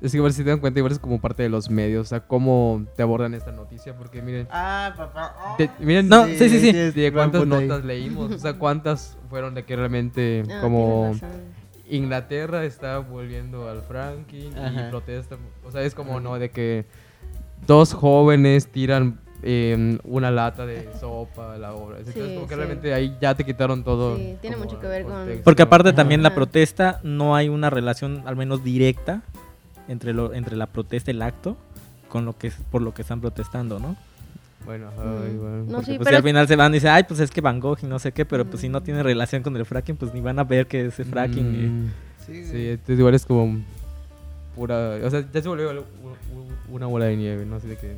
Es 0.00 0.12
que 0.12 0.18
igual 0.18 0.32
si 0.32 0.44
te 0.44 0.50
dan 0.50 0.60
cuenta, 0.60 0.78
igual 0.78 0.92
es 0.92 0.98
como 1.00 1.20
parte 1.20 1.42
de 1.42 1.48
los 1.48 1.70
medios. 1.70 2.06
O 2.06 2.08
sea, 2.08 2.20
cómo 2.20 2.84
te 2.96 3.02
abordan 3.02 3.34
esta 3.34 3.50
noticia. 3.50 3.96
Porque 3.96 4.22
miren. 4.22 4.46
Ah, 4.50 4.94
papá. 4.96 5.34
oh. 5.44 5.56
de- 5.58 5.70
miren 5.80 6.08
No, 6.08 6.24
sí, 6.26 6.36
sí, 6.38 6.60
sí. 6.60 6.68
es 6.70 6.94
de 6.94 7.12
cuántas 7.12 7.42
ahí. 7.42 7.48
notas 7.48 7.84
leímos. 7.84 8.30
O 8.32 8.38
sea, 8.38 8.52
cuántas 8.54 9.16
fueron 9.28 9.54
de 9.54 9.64
que 9.64 9.74
realmente. 9.76 10.44
Ah, 10.50 10.60
como. 10.60 11.12
Inglaterra 11.90 12.64
está 12.64 12.98
volviendo 12.98 13.68
al 13.68 13.82
Franklin 13.82 14.56
Ajá. 14.56 14.86
y 14.86 14.90
protesta. 14.90 15.36
O 15.64 15.70
sea, 15.72 15.82
es 15.82 15.94
como, 15.94 16.20
¿no? 16.20 16.38
De 16.38 16.50
que 16.50 16.84
dos 17.66 17.94
jóvenes 17.94 18.68
tiran 18.68 19.20
eh, 19.42 19.98
una 20.04 20.30
lata 20.30 20.66
de 20.66 20.88
sopa 21.00 21.54
a 21.54 21.58
la 21.58 21.72
obra. 21.74 21.98
Entonces, 21.98 22.22
Sí, 22.22 22.34
como 22.34 22.46
que 22.46 22.54
sí. 22.54 22.56
realmente 22.58 22.92
ahí 22.94 23.16
ya 23.20 23.34
te 23.34 23.44
quitaron 23.44 23.84
todo. 23.84 24.16
Sí, 24.16 24.36
tiene 24.40 24.56
mucho 24.56 24.78
que 24.80 24.86
ver 24.86 25.04
con-. 25.04 25.40
Porque 25.44 25.62
aparte 25.62 25.92
también 25.92 26.22
la 26.22 26.34
protesta 26.34 27.00
no 27.04 27.34
hay 27.34 27.48
una 27.48 27.70
relación 27.70 28.22
al 28.26 28.36
menos 28.36 28.62
directa 28.62 29.22
entre 29.88 30.12
lo 30.12 30.32
entre 30.34 30.56
la 30.56 30.66
protesta 30.66 31.10
y 31.10 31.14
el 31.14 31.22
acto 31.22 31.56
con 32.08 32.24
lo 32.24 32.36
que 32.38 32.48
es- 32.48 32.56
por 32.70 32.82
lo 32.82 32.94
que 32.94 33.02
están 33.02 33.20
protestando, 33.20 33.78
¿no? 33.78 33.96
Bueno, 34.64 34.88
ajá, 34.88 35.02
Mm. 35.04 35.34
igual. 35.34 35.66
No, 35.66 35.72
Porque 35.72 35.84
sí, 35.92 35.96
pues, 35.96 36.04
pero- 36.06 36.16
al 36.18 36.22
final 36.22 36.48
se 36.48 36.56
van 36.56 36.72
y 36.72 36.74
dicen, 36.74 36.90
ay, 36.90 37.04
pues 37.04 37.20
es 37.20 37.30
que 37.30 37.40
Van 37.40 37.60
Gogh 37.60 37.78
y 37.82 37.86
no 37.86 37.98
sé 37.98 38.12
qué, 38.12 38.24
pero 38.24 38.44
pues 38.44 38.60
si 38.60 38.68
no 38.68 38.80
Mm. 38.80 38.82
tiene 38.84 39.02
relación 39.02 39.42
con 39.42 39.56
el 39.56 39.64
fracking, 39.64 39.96
pues 39.96 40.12
ni 40.14 40.20
van 40.20 40.38
a 40.38 40.44
ver 40.44 40.66
que 40.66 40.86
ese 40.86 41.04
fracking. 41.04 41.54
y- 41.54 41.66
Mm, 41.68 41.90
Sí, 42.26 42.44
Sí, 42.44 42.50
güey. 42.50 42.68
entonces 42.70 42.98
igual 42.98 43.14
es 43.14 43.24
como 43.24 43.62
pura... 44.54 44.98
O 45.04 45.10
sea, 45.10 45.24
ya 45.32 45.40
se 45.42 45.48
volvió 45.48 45.84
una 46.70 46.86
bola 46.86 47.06
de 47.06 47.16
nieve, 47.16 47.46
¿no? 47.46 47.56
Así 47.56 47.68
de 47.68 47.76
que... 47.76 47.96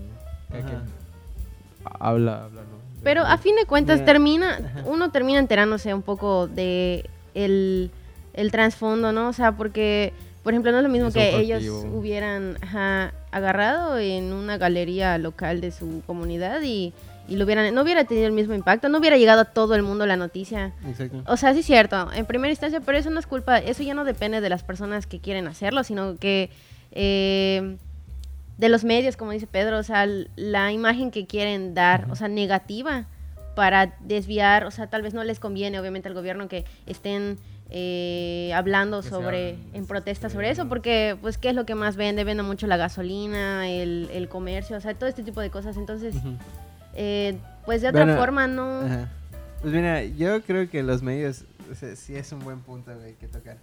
habla, 1.98 2.44
habla, 2.44 2.60
¿no? 2.62 2.76
De- 2.76 3.02
Pero 3.02 3.22
a 3.24 3.38
fin 3.38 3.56
de 3.56 3.64
cuentas 3.64 3.96
Mira, 4.00 4.06
termina, 4.06 4.82
uno 4.86 5.10
termina 5.10 5.38
enterándose 5.38 5.94
un 5.94 6.02
poco 6.02 6.46
de 6.48 7.08
el, 7.34 7.90
el 8.34 8.50
trasfondo, 8.50 9.12
¿no? 9.12 9.28
O 9.28 9.32
sea, 9.32 9.52
porque, 9.56 10.12
por 10.42 10.52
ejemplo, 10.52 10.72
no 10.72 10.78
es 10.78 10.82
lo 10.82 10.88
mismo 10.88 11.08
Es 11.08 11.14
que 11.14 11.38
ellos 11.38 11.62
hubieran 11.92 12.56
ajá, 12.62 13.12
agarrado 13.30 13.98
en 13.98 14.32
una 14.32 14.56
galería 14.56 15.18
local 15.18 15.60
de 15.60 15.70
su 15.70 16.02
comunidad 16.06 16.62
y, 16.62 16.94
y 17.28 17.36
lo 17.36 17.44
hubieran, 17.44 17.74
no 17.74 17.82
hubiera 17.82 18.04
tenido 18.04 18.26
el 18.26 18.32
mismo 18.32 18.54
impacto, 18.54 18.88
no 18.88 18.98
hubiera 18.98 19.18
llegado 19.18 19.42
a 19.42 19.44
todo 19.44 19.74
el 19.74 19.82
mundo 19.82 20.06
la 20.06 20.16
noticia. 20.16 20.72
Exacto. 20.86 21.22
O 21.26 21.36
sea, 21.36 21.52
sí 21.52 21.60
es 21.60 21.66
cierto, 21.66 22.10
en 22.12 22.24
primera 22.24 22.50
instancia, 22.50 22.80
pero 22.80 22.96
eso 22.96 23.10
no 23.10 23.20
es 23.20 23.26
culpa, 23.26 23.58
eso 23.58 23.82
ya 23.82 23.94
no 23.94 24.04
depende 24.04 24.40
de 24.40 24.48
las 24.48 24.62
personas 24.62 25.06
que 25.06 25.20
quieren 25.20 25.46
hacerlo, 25.46 25.84
sino 25.84 26.16
que 26.16 26.50
eh, 26.92 27.76
de 28.56 28.68
los 28.68 28.84
medios, 28.84 29.16
como 29.16 29.32
dice 29.32 29.46
Pedro, 29.46 29.78
o 29.78 29.82
sea, 29.82 30.06
la 30.36 30.72
imagen 30.72 31.10
que 31.10 31.26
quieren 31.26 31.74
dar, 31.74 32.06
o 32.10 32.16
sea, 32.16 32.28
negativa, 32.28 33.06
para 33.54 33.94
desviar, 34.00 34.64
o 34.64 34.70
sea, 34.70 34.86
tal 34.86 35.02
vez 35.02 35.14
no 35.14 35.24
les 35.24 35.38
conviene, 35.38 35.78
obviamente, 35.78 36.08
al 36.08 36.14
gobierno 36.14 36.48
que 36.48 36.64
estén 36.86 37.38
eh, 37.70 38.52
hablando 38.54 39.02
sobre, 39.02 39.56
en 39.72 39.86
protesta 39.86 40.28
sí, 40.28 40.34
sobre 40.34 40.50
eso, 40.50 40.68
porque, 40.68 41.16
pues, 41.20 41.38
¿qué 41.38 41.50
es 41.50 41.54
lo 41.54 41.64
que 41.66 41.74
más 41.74 41.96
vende? 41.96 42.24
Vende 42.24 42.42
mucho 42.42 42.66
la 42.66 42.76
gasolina, 42.76 43.68
el, 43.68 44.08
el 44.12 44.28
comercio, 44.28 44.76
o 44.76 44.80
sea, 44.80 44.94
todo 44.94 45.08
este 45.08 45.22
tipo 45.22 45.40
de 45.40 45.50
cosas. 45.50 45.76
Entonces, 45.76 46.14
eh, 46.94 47.36
pues, 47.64 47.82
de 47.82 47.88
otra 47.88 48.04
Bueno, 48.04 48.18
forma, 48.18 48.46
no... 48.48 48.80
Ajá. 48.80 49.08
Pues 49.62 49.72
mira, 49.74 50.02
yo 50.04 50.42
creo 50.42 50.68
que 50.70 50.82
los 50.82 51.02
medios, 51.02 51.44
o 51.70 51.74
sea, 51.74 51.94
sí 51.94 52.16
es 52.16 52.32
un 52.32 52.40
buen 52.40 52.60
punto, 52.60 52.92
güey, 52.98 53.14
que 53.14 53.28
tocar. 53.28 53.58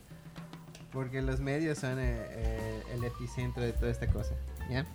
Porque 0.93 1.21
los 1.21 1.39
medios 1.39 1.79
son 1.79 1.99
eh, 1.99 2.15
eh, 2.29 2.83
el 2.93 3.03
epicentro 3.03 3.61
de 3.63 3.73
toda 3.73 3.91
esta 3.91 4.07
cosa, 4.07 4.33
¿ya? 4.69 4.85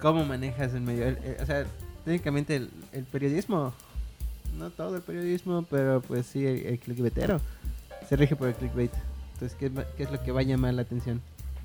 ¿Cómo 0.00 0.24
manejas 0.24 0.72
el 0.74 0.80
medio? 0.82 1.06
El- 1.08 1.18
el- 1.24 1.42
o 1.42 1.46
sea, 1.46 1.64
técnicamente 2.04 2.56
el, 2.56 2.70
el 2.92 3.04
periodismo, 3.04 3.74
no 4.56 4.70
todo 4.70 4.96
el 4.96 5.02
periodismo, 5.02 5.64
pero 5.68 6.00
pues 6.00 6.26
sí, 6.26 6.46
el, 6.46 6.66
el 6.66 6.78
clickbaitero, 6.78 7.40
se 8.08 8.16
rige 8.16 8.36
por 8.36 8.48
el 8.48 8.54
clickbait. 8.54 8.92
Entonces, 9.34 9.56
¿qué, 9.58 9.70
qué 9.96 10.02
es 10.02 10.10
lo 10.10 10.22
que 10.22 10.32
va 10.32 10.40
a 10.40 10.44
llamar 10.44 10.74
la 10.74 10.82
atención? 10.82 11.20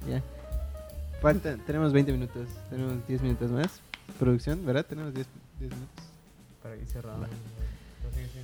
¿Ya? 0.08 0.22
Falta, 1.22 1.58
tenemos 1.66 1.94
20 1.94 2.12
minutos, 2.12 2.48
tenemos 2.70 3.08
10 3.08 3.22
minutos 3.22 3.50
más. 3.50 3.82
Producción, 4.20 4.66
¿verdad? 4.66 4.86
Tenemos 4.86 5.14
10, 5.14 5.26
10 5.60 5.72
minutos. 5.72 6.06
Para 6.62 6.76
ir 6.76 6.86
cerrando. 6.86 7.28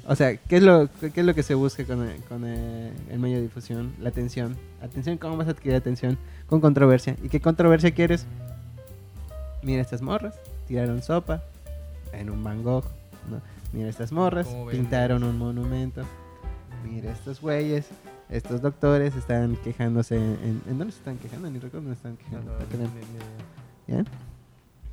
O 0.07 0.15
sea, 0.15 0.35
¿qué 0.37 0.57
es 0.57 0.63
lo, 0.63 0.89
qué 0.99 1.19
es 1.19 1.25
lo 1.25 1.35
que 1.35 1.43
se 1.43 1.53
busca 1.53 1.83
con, 1.85 2.07
el, 2.07 2.21
con 2.23 2.45
el, 2.45 2.91
el 3.11 3.19
medio 3.19 3.35
de 3.35 3.43
difusión? 3.43 3.93
La 3.99 4.09
atención. 4.09 4.57
Atención, 4.81 5.17
¿cómo 5.17 5.37
vas 5.37 5.47
a 5.47 5.51
adquirir 5.51 5.75
atención? 5.75 6.17
Con 6.47 6.61
controversia. 6.61 7.15
¿Y 7.21 7.29
qué 7.29 7.39
controversia 7.39 7.91
quieres? 7.91 8.25
Mira 9.61 9.81
estas 9.81 10.01
morras, 10.01 10.39
tiraron 10.67 11.03
sopa 11.03 11.43
en 12.13 12.29
un 12.29 12.43
Van 12.43 12.63
Gogh, 12.63 12.85
¿no? 13.29 13.41
Mira 13.71 13.89
estas 13.89 14.11
morras, 14.11 14.47
pintaron 14.71 15.23
un 15.23 15.37
monumento. 15.37 16.03
Mira 16.83 17.11
estos 17.11 17.41
güeyes, 17.41 17.89
estos 18.29 18.61
doctores 18.61 19.15
están 19.15 19.55
quejándose. 19.57 20.15
¿En, 20.15 20.61
¿en 20.67 20.77
dónde 20.77 20.91
se 20.91 20.99
están 20.99 21.17
quejando? 21.17 21.49
Ni 21.49 21.59
recuerdo 21.59 21.87
dónde 21.87 21.95
están 21.95 22.17
quejando. 22.17 22.57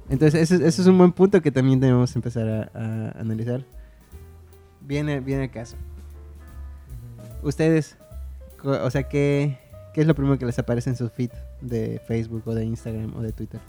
Entonces, 0.08 0.50
ese, 0.50 0.66
ese 0.66 0.82
es 0.82 0.86
un 0.86 0.98
buen 0.98 1.12
punto 1.12 1.40
que 1.42 1.50
también 1.50 1.80
debemos 1.80 2.14
empezar 2.14 2.48
a, 2.48 2.70
a 2.74 3.20
analizar. 3.20 3.64
Viene, 4.80 5.20
viene 5.20 5.44
el 5.44 5.50
caso. 5.50 5.76
Ustedes, 7.42 7.96
o 8.62 8.90
sea, 8.90 9.08
¿qué, 9.08 9.58
¿qué 9.94 10.00
es 10.02 10.06
lo 10.06 10.14
primero 10.14 10.38
que 10.38 10.46
les 10.46 10.58
aparece 10.58 10.90
en 10.90 10.96
su 10.96 11.08
feed 11.08 11.30
de 11.60 12.00
Facebook 12.06 12.42
o 12.46 12.54
de 12.54 12.64
Instagram 12.64 13.16
o 13.16 13.22
de 13.22 13.32
Twitter? 13.32 13.60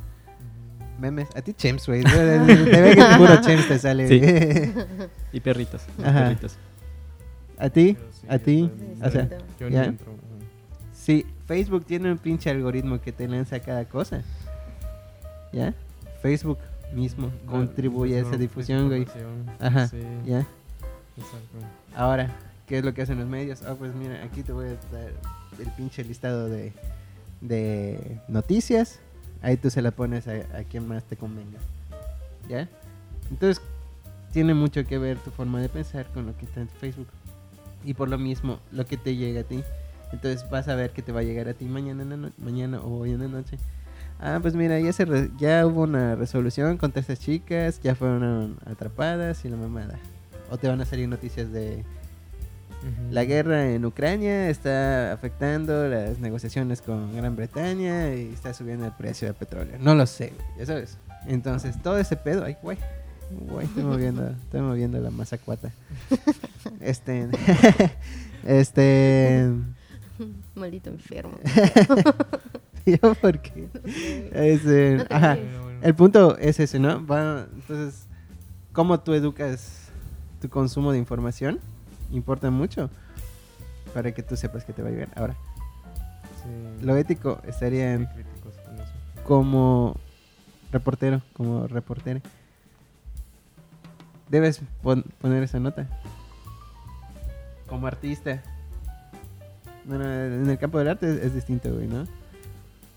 Memes. 1.00 1.28
A 1.36 1.42
ti 1.42 1.54
Chems, 1.54 1.86
güey. 1.88 2.04
Te 2.04 2.82
ve 2.82 2.96
que 2.96 3.06
puro 3.18 3.40
Chems 3.42 3.68
te 3.68 3.80
sale. 3.80 4.08
Sí. 4.08 4.22
Y 5.34 5.40
perritos. 5.40 5.82
Ajá. 6.04 6.24
perritos. 6.26 6.58
¿A 7.58 7.70
ti? 7.70 7.98
¿A 8.30 8.38
ti? 8.40 8.72
yo 9.00 9.08
O 9.08 9.12
sea, 9.12 9.30
yo 9.60 9.68
¿ya? 9.70 9.82
ni 9.84 9.88
entro. 9.90 10.12
Sí, 10.94 11.26
Facebook 11.46 11.86
tiene 11.86 12.12
un 12.12 12.18
pinche 12.18 12.50
algoritmo 12.50 13.00
que 13.02 13.12
te 13.12 13.28
lanza 13.28 13.60
cada 13.60 13.86
cosa. 13.86 14.22
¿Ya? 15.54 15.74
Facebook 16.22 16.60
mismo 16.94 17.32
contribuye 17.46 18.18
a 18.18 18.22
esa 18.22 18.38
difusión, 18.38 18.88
güey. 18.88 19.06
Ajá, 19.60 19.88
Sí, 19.88 19.98
¿ya? 20.26 20.40
exacto. 21.18 21.58
Ahora, 21.96 22.30
¿qué 22.68 22.80
es 22.80 22.86
lo 22.86 22.94
que 22.94 23.02
hacen 23.02 23.20
los 23.20 23.28
medios? 23.28 23.62
Ah, 23.64 23.76
pues 23.78 23.94
mira, 23.96 24.24
aquí 24.24 24.44
te 24.44 24.52
voy 24.52 24.66
a 24.66 24.70
dar 24.70 25.12
el 25.60 25.72
pinche 25.78 26.04
listado 26.04 26.48
de, 26.50 26.74
de 27.42 28.20
noticias. 28.28 29.00
Ahí 29.42 29.58
tú 29.58 29.70
se 29.70 29.82
la 29.82 29.92
pones 29.92 30.28
a, 30.28 30.32
a 30.58 30.64
quien 30.64 30.88
más 30.88 31.04
te 31.04 31.16
convenga. 31.18 31.60
¿Ya? 32.50 32.68
Entonces, 33.30 33.62
tiene 34.32 34.54
mucho 34.54 34.86
que 34.86 34.98
ver 34.98 35.18
tu 35.20 35.32
forma 35.32 35.60
de 35.62 35.70
pensar 35.70 36.06
con 36.14 36.26
lo 36.26 36.38
que 36.38 36.46
está 36.46 36.62
en 36.62 36.70
Facebook. 36.70 37.08
Y 37.84 37.94
por 37.94 38.10
lo 38.10 38.18
mismo, 38.18 38.60
lo 38.72 38.86
que 38.86 38.98
te 38.98 39.16
llega 39.16 39.42
a 39.42 39.44
ti. 39.44 39.64
Entonces 40.12 40.50
vas 40.50 40.68
a 40.68 40.76
ver 40.76 40.92
que 40.92 41.02
te 41.02 41.12
va 41.12 41.20
a 41.20 41.24
llegar 41.24 41.48
a 41.50 41.54
ti 41.54 41.66
mañana, 41.66 42.04
no- 42.06 42.32
mañana 42.38 42.80
o 42.80 43.00
hoy 43.00 43.12
en 43.12 43.20
la 43.20 43.28
noche. 43.28 43.58
Ah, 44.20 44.40
pues 44.42 44.56
mira, 44.56 44.80
ya, 44.80 44.92
se 44.94 45.06
re- 45.06 45.30
ya 45.38 45.66
hubo 45.68 45.82
una 45.84 46.16
resolución 46.16 46.78
contra 46.78 47.02
estas 47.02 47.20
chicas, 47.20 47.80
ya 47.84 47.94
fueron 47.94 48.58
atrapadas 48.66 49.44
y 49.46 49.50
la 49.50 49.58
mamada. 49.58 50.00
O 50.50 50.58
te 50.58 50.68
van 50.68 50.80
a 50.82 50.86
salir 50.86 51.08
noticias 51.10 51.52
de 51.52 51.84
La 53.12 53.26
guerra 53.26 53.72
en 53.72 53.84
Ucrania 53.86 54.50
está 54.50 55.12
afectando 55.12 55.88
las 55.88 56.20
negociaciones 56.20 56.82
con 56.82 57.16
Gran 57.16 57.36
Bretaña 57.36 58.14
y 58.14 58.30
está 58.34 58.54
subiendo 58.54 58.86
el 58.86 58.92
precio 58.94 59.28
del 59.28 59.36
petróleo. 59.36 59.78
No 59.80 59.96
lo 59.96 60.06
sé, 60.06 60.34
ya 60.58 60.66
sabes. 60.66 60.98
Entonces, 61.26 61.82
todo 61.82 61.98
ese 61.98 62.16
pedo, 62.16 62.46
ay, 62.46 62.56
güey. 62.62 62.78
Güey, 63.32 63.66
estoy 63.66 63.84
moviendo, 63.84 64.30
estoy 64.30 64.62
moviendo 64.62 65.00
la 65.00 65.10
mazacuata. 65.12 65.72
Este, 66.82 67.28
este, 68.46 69.50
Maldito 70.56 70.90
enfermo. 70.90 71.38
yo 72.86 73.14
porque, 73.22 73.68
este, 74.34 74.96
No 74.98 75.06
te 75.06 75.14
ajá. 75.14 75.34
crees. 75.34 75.48
Bueno, 75.52 75.64
bueno. 75.64 75.80
El 75.82 75.96
punto 75.96 76.38
es 76.38 76.60
ese, 76.60 76.80
¿no? 76.80 76.92
Entonces, 76.98 78.06
¿cómo 78.74 79.00
tú 79.00 79.14
educas 79.14 79.90
tu 80.42 80.50
consumo 80.50 80.92
de 80.92 80.98
información? 81.00 81.60
Importa 82.12 82.50
mucho 82.52 82.90
para 83.94 84.12
que 84.14 84.24
tú 84.24 84.36
sepas 84.36 84.64
que 84.66 84.74
te 84.74 84.82
va 84.82 84.90
a 84.90 84.92
llegar. 84.92 85.10
Ahora, 85.16 85.36
Sí, 86.44 86.86
lo 86.86 86.96
ético 86.96 87.42
estaría 87.48 87.94
en 87.94 88.08
como 89.26 89.96
reportero, 90.72 91.22
como 91.34 91.68
reportera. 91.68 92.22
Debes 94.30 94.62
pon- 94.82 95.06
poner 95.22 95.44
esa 95.44 95.60
nota. 95.60 95.88
Como 97.68 97.88
artista. 97.88 98.42
Bueno, 99.86 100.04
en 100.06 100.50
el 100.50 100.58
campo 100.58 100.80
del 100.80 100.90
arte 100.90 101.10
es, 101.10 101.18
es 101.24 101.34
distinto, 101.34 101.74
güey, 101.74 101.88
¿no? 101.88 102.06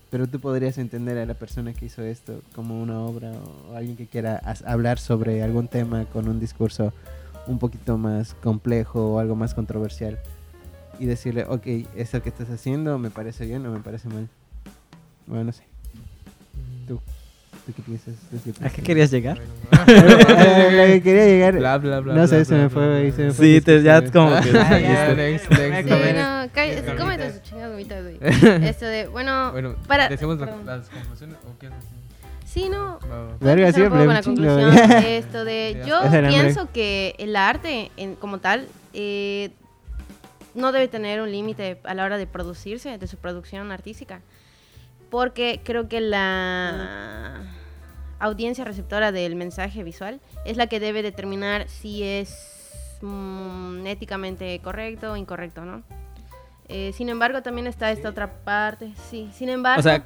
Pero 0.09 0.27
tú 0.27 0.39
podrías 0.41 0.77
entender 0.77 1.17
a 1.17 1.25
la 1.25 1.33
persona 1.35 1.73
que 1.73 1.85
hizo 1.85 2.01
esto 2.03 2.41
como 2.53 2.81
una 2.81 2.99
obra 2.99 3.31
o 3.69 3.75
alguien 3.75 3.95
que 3.95 4.07
quiera 4.07 4.41
hablar 4.65 4.99
sobre 4.99 5.41
algún 5.41 5.69
tema 5.69 6.03
con 6.05 6.27
un 6.27 6.37
discurso 6.39 6.91
un 7.51 7.59
poquito 7.59 7.97
más 7.97 8.33
complejo 8.35 9.13
o 9.13 9.19
algo 9.19 9.35
más 9.35 9.53
controversial. 9.53 10.19
Y 10.99 11.05
decirle, 11.05 11.45
ok, 11.47 11.65
eso 11.95 12.21
que 12.21 12.29
estás 12.29 12.49
haciendo 12.49 12.97
me 12.97 13.09
parece 13.09 13.45
bien 13.45 13.65
o 13.65 13.71
me 13.71 13.79
parece 13.79 14.07
mal. 14.07 14.27
Bueno, 15.27 15.45
no 15.45 15.51
sé. 15.51 15.63
Tú, 16.87 16.99
¿tú 17.65 17.73
qué 17.75 17.81
piensas? 17.81 18.15
¿Tú 18.29 18.37
qué 18.43 18.65
¿A 18.65 18.69
qué 18.69 18.81
querías 18.83 19.09
llegar? 19.11 19.39
Bueno. 19.71 19.83
A 20.27 20.71
lo 20.71 20.85
que 20.85 21.01
quería 21.03 21.25
llegar. 21.25 21.57
Bla, 21.57 21.77
bla, 21.77 21.99
bla, 22.01 22.13
no 22.13 22.27
sé, 22.27 22.37
bla, 22.37 22.45
se 22.45 22.53
bla, 22.53 22.63
me 22.63 22.69
fue, 22.69 23.11
se 23.15 23.23
me 23.23 23.31
fue. 23.31 23.45
Sí, 23.45 23.61
te, 23.61 23.81
ya 23.81 24.01
como 24.11 24.29
que... 24.41 24.57
Ah, 24.57 25.13
next, 25.15 25.45
Sí, 25.47 25.61
next, 25.69 25.89
next. 25.89 26.85
no, 26.85 26.97
cómete 26.97 27.31
sus 27.31 27.41
chingadas 27.43 27.71
gomitas, 27.71 28.03
güey. 28.03 28.17
Esto 28.67 28.85
de, 28.85 29.07
bueno, 29.07 29.51
Bueno, 29.51 29.75
para... 29.87 30.07
decimos 30.07 30.39
las 30.39 30.87
conclusiones 30.89 31.37
o 31.45 31.57
qué 31.59 31.69
decir? 31.69 32.00
Sí, 32.51 32.67
no. 32.67 32.99
Verga, 33.39 33.71
siempre 33.71 33.99
con 34.05 34.13
la 34.13 34.21
conclusión 34.21 34.75
de 34.75 35.17
esto 35.17 35.45
de 35.45 35.81
yo 35.87 36.01
pienso 36.27 36.69
que 36.73 37.15
el 37.17 37.37
arte 37.37 37.91
en, 37.95 38.15
como 38.15 38.39
tal 38.39 38.67
eh, 38.91 39.51
no 40.53 40.73
debe 40.73 40.89
tener 40.89 41.21
un 41.21 41.31
límite 41.31 41.79
a 41.85 41.93
la 41.93 42.03
hora 42.03 42.17
de 42.17 42.27
producirse 42.27 42.97
de 42.97 43.07
su 43.07 43.15
producción 43.15 43.71
artística. 43.71 44.19
Porque 45.09 45.61
creo 45.63 45.87
que 45.87 46.01
la 46.01 47.41
audiencia 48.19 48.65
receptora 48.65 49.13
del 49.13 49.37
mensaje 49.37 49.85
visual 49.85 50.19
es 50.45 50.57
la 50.57 50.67
que 50.67 50.81
debe 50.81 51.03
determinar 51.03 51.69
si 51.69 52.03
es 52.03 52.97
mm, 52.99 53.87
éticamente 53.87 54.59
correcto 54.59 55.13
o 55.13 55.15
incorrecto 55.15 55.63
no 55.63 55.83
Eh, 56.67 56.91
sin 56.93 57.09
embargo 57.09 57.41
también 57.41 57.67
está 57.67 57.91
esta 57.91 58.09
otra 58.09 58.43
parte 58.43 58.93
sí. 59.09 59.29
Sin 59.33 59.49
embargo 59.49 59.79
O 59.79 59.83
sea, 59.83 60.05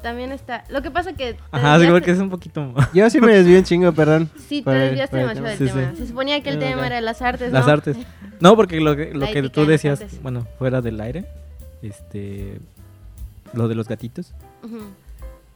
también 0.00 0.32
está 0.32 0.64
lo 0.70 0.82
que 0.82 0.90
pasa 0.90 1.12
que 1.12 1.36
ajá, 1.50 1.78
desviaste- 1.78 1.90
porque 1.92 2.10
es 2.12 2.18
un 2.18 2.30
poquito... 2.30 2.74
Yo 2.94 3.08
sí 3.10 3.20
me 3.20 3.32
desvío 3.34 3.58
un 3.58 3.64
chingo, 3.64 3.92
perdón. 3.92 4.30
Sí, 4.48 4.62
te 4.62 4.70
desviaste 4.70 5.16
demasiado 5.16 5.48
del 5.48 5.58
tema. 5.58 5.70
Sí, 5.70 5.78
tema. 5.78 5.90
sí. 5.92 5.96
Se 6.02 6.06
suponía 6.08 6.42
que 6.42 6.50
el 6.50 6.62
Es 6.62 6.68
tema 6.70 6.86
era 6.86 7.00
las 7.00 7.22
artes, 7.22 7.52
Las 7.52 7.66
¿no? 7.66 7.72
artes. 7.72 7.96
No, 8.40 8.56
porque 8.56 8.80
lo 8.80 8.96
que, 8.96 9.12
lo 9.12 9.26
que 9.26 9.42
tú 9.50 9.60
de 9.60 9.66
las 9.66 9.82
decías, 9.82 10.00
artes. 10.00 10.22
bueno, 10.22 10.46
fuera 10.58 10.80
del 10.80 10.98
aire, 11.02 11.26
este, 11.82 12.58
lo 13.52 13.68
de 13.68 13.74
los 13.74 13.86
gatitos, 13.86 14.32
Ujú. 14.62 14.78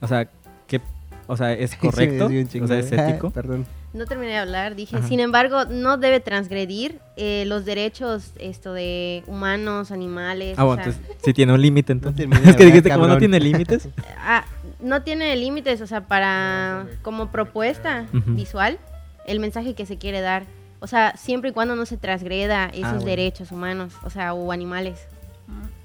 o 0.03 0.07
sea, 0.07 0.29
¿qué, 0.67 0.83
o 1.27 1.35
sea, 1.37 1.53
es 1.55 1.71
Sí, 1.71 1.77
me 1.83 1.91
correcto, 1.91 2.25
desvío 2.25 2.41
un 2.43 2.49
chingo, 2.49 2.65
o 2.67 2.69
sea, 2.69 2.79
es 2.79 2.91
güey. 2.91 3.01
Ah, 3.01 3.09
ético, 3.09 3.31
Perdón. 3.31 3.65
No 3.95 4.07
terminé 4.07 4.33
de 4.33 4.39
hablar, 4.39 4.75
dije, 4.75 4.97
Ajá. 4.97 5.09
sin 5.09 5.21
embargo, 5.21 5.65
no 5.67 5.97
debe 5.97 6.21
transgredir 6.21 6.99
eh, 7.17 7.45
los 7.47 7.65
derechos 7.65 8.33
esto 8.39 8.73
de 8.75 9.23
humanos, 9.27 9.91
animales. 9.93 10.59
Ah, 10.59 10.65
bueno, 10.65 10.83
sea, 10.83 10.93
entonces 10.93 11.17
sí 11.25 11.33
tiene 11.33 11.53
un 11.55 11.63
límite 11.63 11.93
entonces. 11.93 12.27
es 12.45 12.57
que 12.57 12.65
dijiste 12.67 12.91
como 12.91 13.07
no 13.07 13.19
tiene 13.19 13.39
límites. 13.41 13.89
ah, 14.19 14.45
no 14.81 15.03
tiene 15.03 15.35
límites, 15.37 15.81
o 15.81 15.87
sea, 15.87 16.03
para 16.03 16.87
como 17.03 17.31
propuesta 17.31 18.07
visual, 18.13 18.79
el 19.27 19.41
mensaje 19.41 19.75
que 19.75 19.87
se 19.87 19.97
quiere 19.97 20.21
dar. 20.21 20.45
O 20.81 20.87
sea, 20.87 21.17
siempre 21.17 21.51
y 21.51 21.53
cuando 21.55 21.77
no 21.77 21.87
se 21.87 21.97
transgreda 21.97 22.67
esos 22.67 22.85
Ah, 22.85 22.91
bueno. 22.93 23.07
derechos 23.07 23.53
humanos, 23.53 23.95
o 24.03 24.11
sea, 24.11 24.35
o 24.35 24.53
animales 24.53 25.07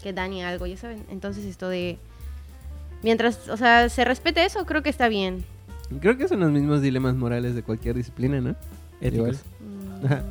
que 0.03 0.13
dañe 0.13 0.43
algo, 0.43 0.65
ya 0.65 0.75
saben. 0.77 1.05
Entonces 1.09 1.45
esto 1.45 1.69
de 1.69 1.97
mientras, 3.03 3.47
o 3.49 3.55
sea, 3.57 3.87
se 3.89 4.03
respete 4.03 4.43
eso, 4.43 4.65
creo 4.65 4.81
que 4.83 4.89
está 4.89 5.07
bien. 5.07 5.45
Creo 6.01 6.17
que 6.17 6.27
son 6.27 6.39
los 6.41 6.51
mismos 6.51 6.81
dilemas 6.81 7.15
morales 7.15 7.55
de 7.55 7.63
cualquier 7.63 7.95
disciplina, 7.95 8.39
¿no? 8.41 8.55
Igual. 9.01 9.31
Éticos. 9.33 9.43
Mm. 9.59 10.05
Ajá. 10.05 10.23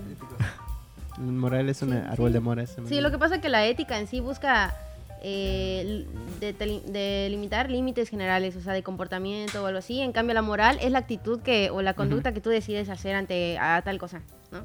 El 1.18 1.32
moral 1.32 1.68
es 1.68 1.82
un 1.82 1.90
Sí, 1.90 1.96
árbol 1.96 2.30
sí. 2.30 2.34
de 2.34 2.40
moras. 2.40 2.76
Sí, 2.86 3.00
lo 3.00 3.10
que 3.10 3.18
pasa 3.18 3.36
es 3.36 3.40
que 3.42 3.48
la 3.48 3.66
ética 3.66 3.98
en 3.98 4.06
sí 4.06 4.20
busca 4.20 4.72
eh, 5.20 6.06
de- 6.38 6.52
delimitar 6.52 7.68
límites 7.70 8.08
generales, 8.08 8.54
o 8.54 8.60
sea, 8.60 8.72
de 8.72 8.84
comportamiento 8.84 9.62
o 9.62 9.66
algo 9.66 9.80
así. 9.80 10.00
En 10.00 10.12
cambio, 10.12 10.32
la 10.34 10.42
moral 10.42 10.78
es 10.80 10.92
la 10.92 11.00
actitud 11.00 11.40
que 11.40 11.70
o 11.70 11.82
la 11.82 11.94
conducta 11.94 12.32
que 12.32 12.40
tú 12.40 12.50
decides 12.50 12.88
hacer 12.88 13.16
ante 13.16 13.58
a 13.58 13.82
tal 13.82 13.98
cosa, 13.98 14.22
¿no? 14.52 14.64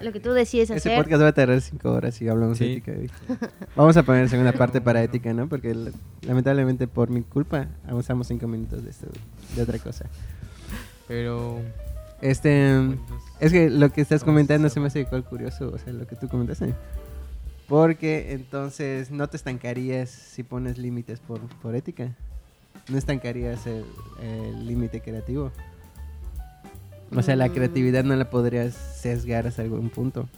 Lo 0.00 0.12
que 0.12 0.20
tú 0.20 0.32
decides 0.32 0.70
Ese 0.70 0.88
hacer. 0.90 0.98
podcast 1.02 1.22
va 1.22 1.28
a 1.28 1.32
tardar 1.32 1.60
cinco 1.60 1.92
horas 1.92 2.14
si 2.14 2.28
hablamos 2.28 2.58
de 2.58 2.72
ética. 2.72 2.92
Vamos 3.76 3.96
a 3.96 4.02
poner 4.02 4.28
segunda 4.28 4.52
parte 4.52 4.80
para 4.80 5.02
ética, 5.02 5.32
¿no? 5.32 5.48
Porque 5.48 5.76
lamentablemente 6.22 6.88
por 6.88 7.10
mi 7.10 7.22
culpa 7.22 7.68
usamos 7.90 8.26
cinco 8.26 8.46
minutos 8.48 8.84
de 8.84 8.90
esto, 8.90 9.06
de 9.54 9.62
otra 9.62 9.78
cosa. 9.78 10.06
Pero. 11.08 11.60
Este, 12.20 12.76
es 13.40 13.50
que 13.52 13.68
lo 13.68 13.90
que 13.90 14.00
estás 14.00 14.22
comentando 14.22 14.68
se 14.68 14.78
me 14.78 14.86
hace 14.86 15.00
igual 15.00 15.24
curioso, 15.24 15.72
o 15.74 15.78
sea, 15.78 15.92
lo 15.92 16.06
que 16.06 16.14
tú 16.16 16.28
comentaste. 16.28 16.72
Porque 17.68 18.32
entonces 18.32 19.10
no 19.10 19.28
te 19.28 19.36
estancarías 19.36 20.08
si 20.08 20.42
pones 20.42 20.78
límites 20.78 21.20
por, 21.20 21.40
por 21.60 21.74
ética. 21.74 22.16
No 22.88 22.98
estancarías 22.98 23.66
el 23.66 23.84
el 24.22 24.66
límite 24.66 25.00
creativo. 25.00 25.52
O 27.14 27.22
sea, 27.22 27.36
la 27.36 27.48
Mm. 27.48 27.52
creatividad 27.54 28.04
no 28.04 28.16
la 28.16 28.30
podrías 28.30 28.74
sesgar 28.74 29.46
hasta 29.46 29.62
algún 29.62 29.90
punto. 29.90 30.28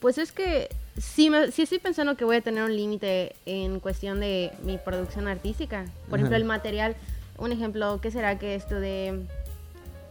Pues 0.00 0.18
es 0.18 0.32
que 0.32 0.68
sí, 0.98 1.30
me- 1.30 1.50
sí 1.52 1.62
estoy 1.62 1.78
pensando 1.78 2.16
que 2.16 2.24
voy 2.24 2.36
a 2.36 2.40
tener 2.40 2.62
un 2.64 2.74
límite 2.76 3.34
en 3.46 3.80
cuestión 3.80 4.20
de 4.20 4.50
mi 4.64 4.78
producción 4.78 5.26
artística. 5.28 5.84
Por 6.10 6.18
ejemplo, 6.18 6.36
el 6.36 6.44
material. 6.44 6.96
Un 7.38 7.52
ejemplo, 7.52 8.00
¿qué 8.00 8.10
será 8.10 8.38
que 8.38 8.54
esto 8.54 8.78
de... 8.80 9.20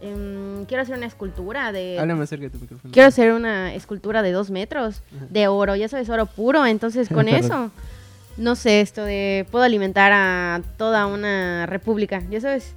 em, 0.02 0.64
quiero 0.66 0.82
hacer 0.82 0.96
una 0.96 1.06
escultura 1.06 1.72
de... 1.72 1.98
Habla 1.98 2.14
más 2.16 2.28
cerca 2.28 2.44
de 2.44 2.50
tu 2.50 2.58
micrófono. 2.58 2.92
Quiero 2.92 3.08
hacer 3.08 3.32
una 3.32 3.74
escultura 3.74 4.22
de 4.22 4.30
dos 4.32 4.50
metros 4.50 5.02
Ajá. 5.16 5.26
de 5.30 5.48
oro, 5.48 5.74
ya 5.76 5.88
sabes, 5.88 6.08
oro 6.10 6.26
puro. 6.26 6.66
Entonces, 6.66 7.08
con 7.08 7.28
eso, 7.28 7.70
no 8.36 8.54
sé, 8.56 8.80
esto 8.82 9.04
de 9.04 9.46
puedo 9.50 9.64
alimentar 9.64 10.12
a 10.12 10.60
toda 10.76 11.06
una 11.06 11.64
república, 11.66 12.22
ya 12.30 12.40
sabes. 12.40 12.74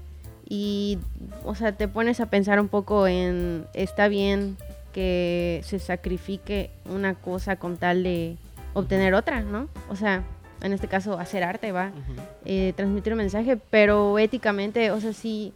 Y, 0.50 0.98
o 1.46 1.54
sea, 1.54 1.74
te 1.74 1.88
pones 1.88 2.20
a 2.20 2.26
pensar 2.26 2.60
un 2.60 2.68
poco 2.68 3.08
en, 3.08 3.66
está 3.74 4.08
bien 4.08 4.58
que 4.92 5.62
se 5.64 5.78
sacrifique 5.78 6.72
una 6.90 7.14
cosa 7.14 7.58
con 7.58 7.78
tal 7.78 8.02
de 8.02 8.36
obtener 8.74 9.14
otra, 9.14 9.42
¿no? 9.42 9.68
O 9.90 9.96
sea, 9.96 10.24
en 10.64 10.74
este 10.74 10.88
caso, 10.88 11.20
hacer 11.20 11.44
arte, 11.44 11.72
va 11.72 11.90
Ujú. 11.90 12.22
eh, 12.46 12.74
transmitir 12.76 13.14
un 13.14 13.20
mensaje, 13.20 13.58
pero 13.70 14.18
éticamente, 14.18 14.90
o 14.90 15.00
sea, 15.00 15.14
sí, 15.14 15.54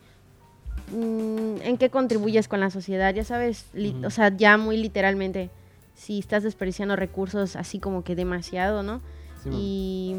mm, 0.91 1.62
¿en 1.63 1.77
qué 1.77 1.89
contribuyes 1.89 2.47
con 2.47 2.60
la 2.60 2.69
sociedad? 2.69 3.13
Ya 3.13 3.23
sabes, 3.23 3.65
o 4.06 4.10
sea, 4.12 4.29
ya 4.36 4.58
muy 4.58 4.77
literalmente, 4.77 5.49
si 5.95 6.19
estás 6.19 6.43
desperdiciando 6.43 6.95
recursos 6.95 7.56
así 7.56 7.79
como 7.79 8.03
que 8.03 8.15
demasiado, 8.15 8.84
¿no? 8.84 9.01
Sí, 9.43 9.49
y 9.51 10.15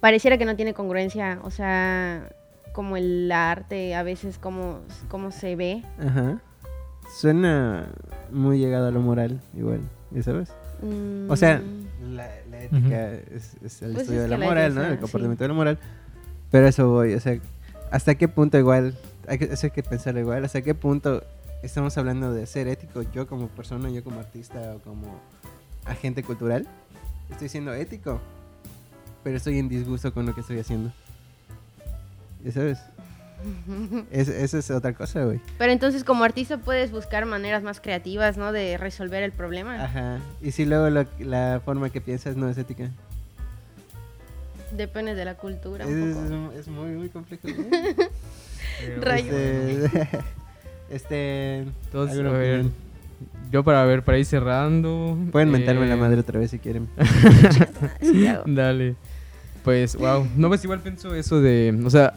pareciera 0.00 0.36
que 0.38 0.44
no 0.44 0.56
tiene 0.56 0.74
congruencia, 0.74 1.40
o 1.42 1.50
sea, 1.50 2.28
como 2.72 2.96
el 2.96 3.30
arte 3.32 3.94
a 3.94 4.02
veces 4.02 4.38
como, 4.38 4.80
como 5.08 5.30
se 5.30 5.56
ve. 5.56 5.82
Ajá. 5.98 6.40
Suena 7.20 7.88
muy 8.30 8.58
llegado 8.58 8.88
a 8.88 8.90
lo 8.90 9.00
moral, 9.00 9.40
igual, 9.56 9.80
¿ya 10.10 10.22
sabes? 10.22 10.50
O 11.28 11.36
sea, 11.36 11.60
Mm, 11.60 12.14
la, 12.14 12.28
la 12.50 12.62
ética 12.62 13.12
es, 13.34 13.56
es 13.64 13.82
el 13.82 13.92
Pues 13.94 14.02
estudio 14.02 14.20
es 14.20 14.24
de 14.24 14.28
la 14.28 14.38
la 14.38 14.46
moral, 14.46 14.74
¿no? 14.74 14.80
ética, 14.82 14.94
El 14.94 15.00
comportamiento 15.00 15.42
sí. 15.42 15.44
de 15.44 15.48
la 15.48 15.54
moral. 15.54 15.78
Pero 16.52 16.66
a 16.66 16.68
eso 16.68 16.88
voy, 16.88 17.14
o 17.14 17.20
sea, 17.20 17.38
¿hasta 17.90 18.14
qué 18.14 18.28
punto 18.28 18.58
igual? 18.58 18.94
Hay 19.26 19.38
que, 19.38 19.46
eso 19.46 19.66
hay 19.66 19.70
que 19.72 19.82
pensarlo 19.82 20.20
igual. 20.20 20.44
¿Hasta 20.44 20.62
qué 20.62 20.74
punto 20.74 21.22
estamos 21.62 21.98
hablando 21.98 22.32
de 22.32 22.46
ser 22.46 22.68
ético? 22.68 23.02
Yo 23.12 23.26
como 23.26 23.48
persona, 23.48 23.90
yo 23.90 24.04
como 24.04 24.20
artista 24.20 24.74
o 24.76 24.78
como 24.80 25.18
agente 25.84 26.22
cultural, 26.22 26.66
estoy 27.30 27.48
siendo 27.48 27.74
ético, 27.74 28.20
pero 29.24 29.36
estoy 29.38 29.58
en 29.58 29.68
disgusto 29.68 30.14
con 30.14 30.26
lo 30.26 30.34
que 30.34 30.42
estoy 30.42 30.60
haciendo. 30.60 30.92
¿Ya 32.44 32.52
sabes? 32.52 32.78
Es, 34.10 34.28
eso 34.28 34.58
es 34.58 34.68
otra 34.72 34.92
cosa, 34.94 35.24
güey. 35.24 35.40
Pero 35.58 35.70
entonces 35.72 36.02
como 36.02 36.24
artista 36.24 36.58
puedes 36.58 36.90
buscar 36.90 37.24
maneras 37.24 37.62
más 37.62 37.80
creativas, 37.80 38.36
¿no? 38.36 38.50
De 38.50 38.76
resolver 38.76 39.22
el 39.22 39.30
problema. 39.30 39.84
Ajá. 39.84 40.18
Y 40.42 40.50
si 40.50 40.64
luego 40.64 40.90
lo- 40.90 41.06
la 41.20 41.60
forma 41.64 41.88
que 41.90 42.00
piensas 42.00 42.34
no 42.36 42.48
es 42.48 42.58
ética. 42.58 42.90
Depende 44.76 45.14
de 45.14 45.24
la 45.24 45.34
cultura 45.34 45.84
Es, 45.84 45.90
un 45.90 46.12
poco. 46.14 46.52
es 46.58 46.68
muy, 46.68 46.90
muy 46.90 47.08
complejo. 47.10 47.42
pero- 47.44 49.00
Rayos. 49.02 49.34
Este, 49.34 50.08
este 50.90 51.58
Entonces, 51.58 52.18
¿alguna 52.18 52.34
a 52.36 52.38
ver, 52.40 52.64
yo 53.52 53.62
para 53.64 53.84
ver, 53.84 54.02
para 54.02 54.18
ir 54.18 54.24
cerrando. 54.26 55.16
pueden 55.30 55.50
mentarme 55.50 55.86
eh, 55.86 55.88
la 55.90 55.96
madre 55.96 56.18
otra 56.20 56.40
vez 56.40 56.50
si 56.50 56.58
quieren. 56.58 56.88
Dale. 58.46 58.96
Pues, 59.64 59.94
wow. 59.96 60.26
No, 60.36 60.48
pues 60.48 60.62
igual 60.64 60.80
pienso 60.80 61.14
eso 61.14 61.40
de, 61.40 61.80
o 61.84 61.90
sea, 61.90 62.14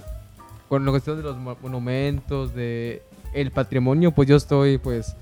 con 0.72 0.86
la 0.86 0.92
cuestión 0.92 1.18
de 1.18 1.24
los 1.24 1.36
mo- 1.36 1.58
monumentos, 1.62 2.56
de 2.56 3.02
el 3.34 3.52
patrimonio, 3.52 4.14
pues 4.14 4.30
yo 4.30 4.38
estoy, 4.38 4.78
pues, 4.78 5.18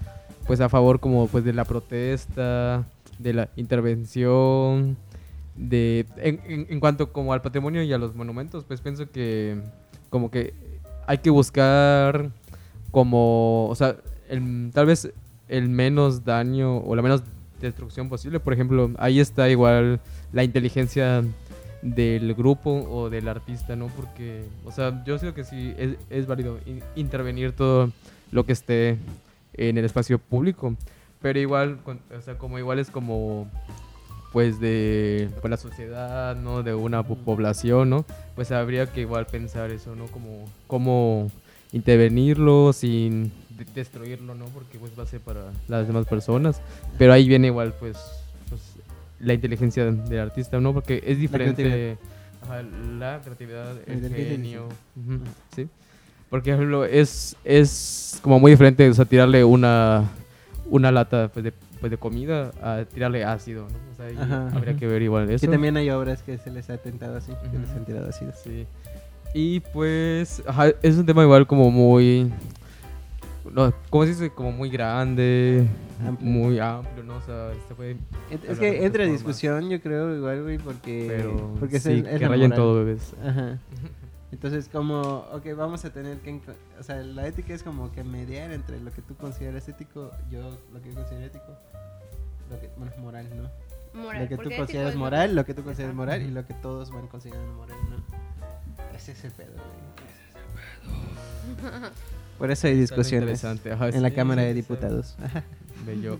pues 0.45 0.61
a 0.61 0.69
favor 0.69 0.99
como, 0.99 1.25
pues, 1.27 1.43
de 1.43 1.53
la 1.53 1.65
protesta, 1.65 2.85
de 3.17 3.33
la 3.33 3.49
intervención, 3.55 4.95
de, 5.55 6.05
en 6.19 6.79
cuanto 6.79 7.11
como 7.11 7.33
al 7.33 7.41
patrimonio 7.41 7.81
y 7.81 7.91
a 7.91 7.97
los 7.97 8.13
monumentos, 8.13 8.63
pues 8.63 8.79
pienso 8.79 9.09
que, 9.09 9.57
como 10.11 10.29
que 10.29 10.53
hay 11.07 11.17
que 11.17 11.31
buscar 11.31 12.29
como, 12.91 13.67
o 13.69 13.73
sea, 13.75 13.95
el- 14.29 14.69
tal 14.71 14.85
vez 14.85 15.11
el 15.47 15.67
menos 15.67 16.25
daño 16.25 16.77
o 16.77 16.95
la 16.95 17.01
menos 17.01 17.23
destrucción 17.59 18.07
posible. 18.07 18.39
Por 18.39 18.53
ejemplo, 18.53 18.91
ahí 18.99 19.19
está 19.19 19.49
igual 19.49 19.99
la 20.31 20.43
inteligencia 20.43 21.23
del 21.81 22.33
grupo 22.33 22.71
o 22.89 23.09
del 23.09 23.27
artista, 23.27 23.75
¿no? 23.75 23.87
Porque, 23.87 24.43
o 24.65 24.71
sea, 24.71 25.03
yo 25.05 25.17
creo 25.17 25.33
que 25.33 25.43
sí 25.43 25.73
es, 25.77 25.95
es 26.09 26.27
válido 26.27 26.59
in- 26.65 26.83
intervenir 26.95 27.53
todo 27.53 27.91
lo 28.31 28.45
que 28.45 28.51
esté 28.53 28.97
en 29.53 29.77
el 29.77 29.85
espacio 29.85 30.19
público, 30.19 30.75
pero 31.21 31.39
igual, 31.39 31.79
con- 31.83 31.99
o 32.17 32.21
sea, 32.21 32.37
como 32.37 32.59
igual 32.59 32.79
es 32.79 32.89
como, 32.91 33.47
pues, 34.33 34.59
de 34.59 35.29
pues, 35.41 35.49
la 35.49 35.57
sociedad, 35.57 36.35
¿no? 36.35 36.63
De 36.63 36.73
una 36.75 37.01
po- 37.03 37.15
población, 37.15 37.89
¿no? 37.89 38.05
Pues 38.35 38.51
habría 38.51 38.85
que 38.91 39.01
igual 39.01 39.25
pensar 39.25 39.71
eso, 39.71 39.95
¿no? 39.95 40.05
Como, 40.07 40.45
cómo 40.67 41.31
intervenirlo 41.71 42.73
sin 42.73 43.31
de- 43.57 43.65
destruirlo, 43.73 44.35
¿no? 44.35 44.45
Porque 44.45 44.77
pues 44.77 44.91
va 44.97 45.03
a 45.03 45.07
ser 45.07 45.21
para 45.21 45.45
las 45.67 45.87
demás 45.87 46.05
personas, 46.07 46.61
pero 46.97 47.13
ahí 47.13 47.27
viene 47.27 47.47
igual, 47.47 47.73
pues 47.79 47.97
la 49.19 49.33
inteligencia 49.33 49.85
del 49.85 50.19
artista, 50.19 50.59
¿no? 50.59 50.73
Porque 50.73 51.03
es 51.05 51.17
diferente 51.19 51.97
creatividad. 52.47 52.97
la 52.99 53.21
creatividad, 53.21 53.75
La 53.75 53.93
el 53.93 53.93
inteligencia, 54.05 54.31
genio. 54.31 54.69
¿sí? 55.55 55.67
Porque, 56.29 56.51
por 56.51 56.59
ejemplo, 56.59 56.85
es, 56.85 57.35
es 57.43 58.19
como 58.21 58.39
muy 58.39 58.51
diferente, 58.51 58.87
o 58.87 58.93
sea, 58.93 59.05
tirarle 59.05 59.43
una, 59.43 60.09
una 60.69 60.91
lata 60.91 61.29
pues, 61.33 61.43
de, 61.43 61.53
pues, 61.79 61.89
de 61.91 61.97
comida 61.97 62.51
a 62.61 62.85
tirarle 62.85 63.23
ácido, 63.23 63.67
¿no? 63.67 63.77
O 63.91 63.95
sea, 63.95 64.23
Ajá. 64.23 64.49
habría 64.55 64.75
que 64.77 64.85
ver 64.87 65.01
igual 65.01 65.29
eso. 65.29 65.45
Que 65.45 65.51
también 65.51 65.75
hay 65.75 65.89
obras 65.89 66.21
que 66.21 66.37
se 66.37 66.51
les 66.51 66.69
ha 66.69 66.77
tentado 66.77 67.17
así, 67.17 67.31
que 67.51 67.57
les 67.57 67.69
han 67.71 67.83
tirado 67.85 68.09
así. 68.09 68.25
Sí. 68.43 68.67
Y 69.33 69.59
pues, 69.59 70.41
ajá, 70.47 70.69
es 70.81 70.97
un 70.97 71.05
tema 71.05 71.23
igual 71.23 71.45
como 71.47 71.69
muy, 71.71 72.31
no, 73.51 73.73
¿cómo 73.89 74.03
se 74.03 74.09
dice? 74.11 74.29
Como 74.31 74.51
muy 74.51 74.69
grande, 74.69 75.67
Amplio. 76.05 76.29
muy 76.31 76.59
amplio, 76.59 77.03
¿no? 77.03 77.17
O 77.17 77.21
sea, 77.21 77.51
se 77.67 77.75
puede, 77.75 77.97
Es 78.47 78.59
que 78.59 78.85
entra 78.85 79.03
formas. 79.03 79.19
discusión, 79.19 79.69
yo 79.69 79.81
creo, 79.81 80.15
igual, 80.15 80.43
güey, 80.43 80.57
porque... 80.57 81.05
pero 81.07 81.53
porque 81.59 81.77
es 81.77 81.83
sí, 81.83 81.91
el- 81.91 82.07
es 82.07 82.19
que 82.19 82.27
rayen 82.27 82.51
todo, 82.51 82.75
bebés. 82.85 83.13
Ajá. 83.23 83.57
Entonces, 84.31 84.69
como, 84.69 85.25
ok, 85.33 85.45
vamos 85.57 85.83
a 85.85 85.89
tener 85.91 86.17
que... 86.19 86.39
O 86.79 86.83
sea, 86.83 86.97
la 86.97 87.27
ética 87.27 87.53
es 87.53 87.63
como 87.63 87.91
que 87.91 88.03
mediar 88.03 88.51
entre 88.51 88.79
lo 88.79 88.91
que 88.91 89.01
tú 89.01 89.15
consideras 89.15 89.67
ético, 89.67 90.11
yo 90.29 90.57
lo 90.71 90.81
que 90.81 90.89
yo 90.89 90.95
considero 90.95 91.25
ético, 91.25 91.57
lo 92.51 92.59
que, 92.59 92.69
bueno, 92.77 92.91
moral, 92.99 93.25
¿no? 93.35 93.49
Moral, 93.99 94.21
lo 94.23 94.29
que 94.29 94.37
tú 94.37 94.49
consideras 94.55 94.91
es 94.91 94.95
moral, 94.95 95.35
lo 95.35 95.45
que 95.45 95.53
tú 95.55 95.63
consideras 95.63 95.95
moral 95.95 96.21
y 96.21 96.29
lo 96.29 96.45
que 96.45 96.53
todos 96.53 96.91
van 96.91 97.07
considerando 97.07 97.51
moral, 97.53 97.77
¿no? 97.89 97.95
Es 98.95 99.09
Ese 99.09 99.11
es 99.13 99.23
el 99.25 99.31
pedo, 99.31 99.53
güey. 99.53 99.89
Por 102.39 102.49
eso 102.49 102.65
hay 102.67 102.75
discusiones 102.75 103.43
Interesante. 103.43 103.71
Ajá, 103.73 103.89
en 103.89 104.01
la 104.01 104.11
Cámara 104.11 104.41
sí, 104.41 104.47
de. 104.47 104.53
Diputados. 104.55 105.15
Bello. 105.85 106.19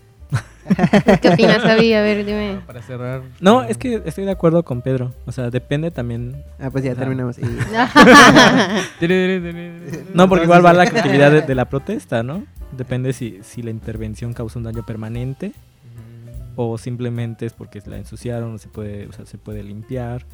¿Qué 1.21 1.29
opinas, 1.29 1.63
Javi? 1.63 1.91
A 1.93 2.01
ver, 2.03 2.23
dime. 2.23 2.59
Para 2.67 2.83
cerrar. 2.83 3.23
No, 3.39 3.63
es 3.63 3.77
que 3.79 4.03
estoy 4.05 4.25
de 4.25 4.31
acuerdo 4.31 4.61
con 4.63 4.83
Pedro. 4.83 5.11
O 5.25 5.31
sea, 5.31 5.49
depende 5.49 5.89
también. 5.89 6.43
Ah, 6.59 6.69
pues 6.69 6.83
ya 6.83 6.91
Ajá. 6.91 6.99
terminamos. 6.99 7.39
Y- 7.39 7.41
No, 10.13 10.29
porque 10.29 10.43
igual 10.45 10.63
va 10.63 10.73
la 10.73 10.85
creatividad 10.85 11.31
de, 11.31 11.41
de 11.41 11.55
la 11.55 11.65
protesta, 11.65 12.21
¿no? 12.21 12.43
Depende 12.77 13.11
si, 13.13 13.39
si 13.41 13.63
la 13.63 13.71
intervención 13.71 14.33
causa 14.33 14.59
un 14.59 14.65
daño 14.65 14.85
permanente 14.85 15.53
o 16.55 16.77
simplemente 16.77 17.45
es 17.45 17.53
porque 17.53 17.81
la 17.85 17.97
ensuciaron, 17.97 18.53
o 18.53 18.57
se 18.57 18.67
puede, 18.67 19.07
o 19.07 19.13
sea, 19.13 19.25
se 19.25 19.37
puede 19.37 19.63
limpiar 19.63 20.25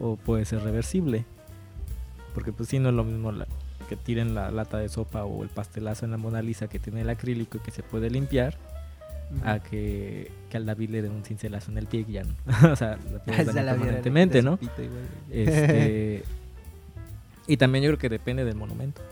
o 0.00 0.16
puede 0.16 0.44
ser 0.44 0.62
reversible. 0.62 1.24
Porque 2.32 2.52
pues 2.52 2.68
sí, 2.68 2.78
no 2.78 2.88
es 2.88 2.94
lo 2.94 3.04
mismo 3.04 3.32
la- 3.32 3.46
que 3.84 3.96
tiren 3.96 4.34
la 4.34 4.50
lata 4.50 4.78
de 4.78 4.88
sopa 4.88 5.24
o 5.24 5.42
el 5.42 5.48
pastelazo 5.48 6.04
en 6.04 6.10
la 6.10 6.16
Mona 6.16 6.42
Lisa 6.42 6.68
que 6.68 6.78
tiene 6.78 7.02
el 7.02 7.10
acrílico 7.10 7.58
y 7.58 7.60
que 7.60 7.70
se 7.70 7.82
puede 7.82 8.10
limpiar 8.10 8.56
a 9.44 9.58
que, 9.58 10.30
que 10.50 10.56
al 10.56 10.66
David 10.66 10.90
le 10.90 11.02
den 11.02 11.12
un 11.12 11.24
cincelazo 11.24 11.70
en 11.70 11.78
el 11.78 11.86
pie 11.86 12.04
y 12.08 12.12
ya 12.12 12.22
no. 12.22 12.34
o 12.72 12.76
sea, 12.76 12.98
lo 13.10 13.18
permanentemente, 13.54 14.42
¿no? 14.42 14.58
igual. 14.60 15.08
Este, 15.30 16.22
y 17.46 17.56
también 17.56 17.84
yo 17.84 17.90
creo 17.90 17.98
que 17.98 18.08
depende 18.08 18.44
del 18.44 18.56
monumento. 18.56 19.02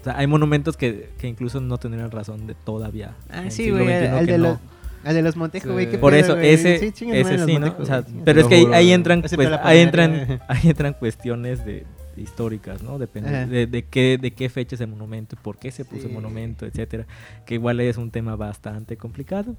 O 0.00 0.04
sea, 0.04 0.18
hay 0.18 0.26
monumentos 0.26 0.76
que, 0.76 1.10
que 1.18 1.26
incluso 1.26 1.60
no 1.60 1.78
tendrían 1.78 2.10
razón 2.10 2.46
de 2.46 2.54
todavía. 2.54 3.14
Ah, 3.30 3.42
en 3.42 3.50
sí, 3.50 3.70
güey, 3.70 3.92
al, 3.92 4.26
de 4.26 4.38
no. 4.38 4.48
los, 4.48 4.58
al 5.04 5.14
de 5.14 5.22
los 5.22 5.36
Montejo, 5.36 5.72
güey. 5.72 5.90
Sí. 5.90 5.96
Por 5.96 6.12
pedo, 6.12 6.36
eso, 6.36 6.38
ese, 6.38 6.92
Sí, 6.92 7.10
ese 7.10 7.44
sí, 7.44 7.58
¿no? 7.58 7.74
O 7.78 7.84
sea, 7.84 8.04
pero 8.24 8.40
es 8.40 8.46
que 8.46 8.68
ahí, 8.72 8.92
entran, 8.92 9.22
pues, 9.22 9.50
ahí 9.62 9.80
entran, 9.80 10.40
ahí 10.48 10.68
entran 10.68 10.94
cuestiones 10.94 11.64
de 11.64 11.84
históricas, 12.16 12.82
¿no? 12.82 12.98
Depende 12.98 13.28
Ajá. 13.28 13.46
de, 13.46 13.66
de 13.66 13.84
qué, 13.84 14.18
de 14.20 14.32
qué 14.32 14.48
fecha 14.48 14.74
es 14.74 14.80
el 14.80 14.88
monumento, 14.88 15.36
por 15.42 15.58
qué 15.58 15.70
se 15.70 15.84
puso 15.84 16.02
Sí. 16.02 16.08
el 16.08 16.14
monumento, 16.14 16.66
etcétera. 16.66 17.06
Que 17.44 17.54
igual 17.54 17.80
es 17.80 17.96
un 17.96 18.10
tema 18.10 18.36
bastante 18.36 18.96
complicado, 18.96 19.54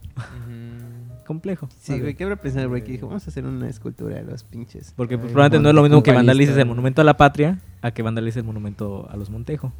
complejo. 1.25 1.69
Sí, 1.79 1.99
güey, 1.99 2.15
qué 2.15 2.23
habrá 2.23 2.35
pensado, 2.37 2.69
güey, 2.69 2.83
que 2.83 2.91
dijo, 2.93 3.07
vamos 3.07 3.25
a 3.27 3.29
hacer 3.29 3.45
una 3.45 3.69
escultura 3.69 4.15
de 4.15 4.23
los 4.23 4.43
pinches. 4.43 4.93
Porque 4.95 5.17
pues, 5.17 5.27
Ay, 5.29 5.33
probablemente 5.33 5.63
no 5.63 5.69
es 5.69 5.75
lo 5.75 5.83
mismo 5.83 6.03
que 6.03 6.11
vandalices 6.11 6.57
el 6.57 6.65
monumento 6.65 7.01
a 7.01 7.03
la 7.05 7.17
patria 7.17 7.59
a 7.81 7.91
que 7.91 8.01
vandalices 8.01 8.37
el 8.37 8.43
monumento 8.43 9.07
a 9.09 9.17
los 9.17 9.29
Montejo. 9.29 9.71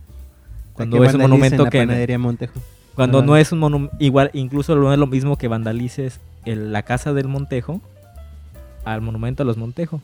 Cuando 0.73 1.03
es 1.03 1.13
un 1.13 1.21
monumento 1.21 1.63
la 1.63 1.69
que 1.69 1.79
panadería 1.79 2.19
Montejo. 2.19 2.59
cuando 2.95 3.23
no 3.23 3.35
es 3.37 3.51
un 3.51 3.59
monumento 3.59 3.95
igual 3.99 4.29
incluso 4.33 4.75
no 4.75 4.93
es 4.93 4.99
lo 4.99 5.07
mismo 5.07 5.35
que 5.37 5.47
vandalices 5.47 6.19
el- 6.45 6.71
la 6.71 6.83
casa 6.83 7.13
del 7.13 7.27
Montejo 7.27 7.81
al 8.85 9.01
monumento 9.01 9.43
a 9.43 9.45
los 9.45 9.57
Montejo, 9.57 10.01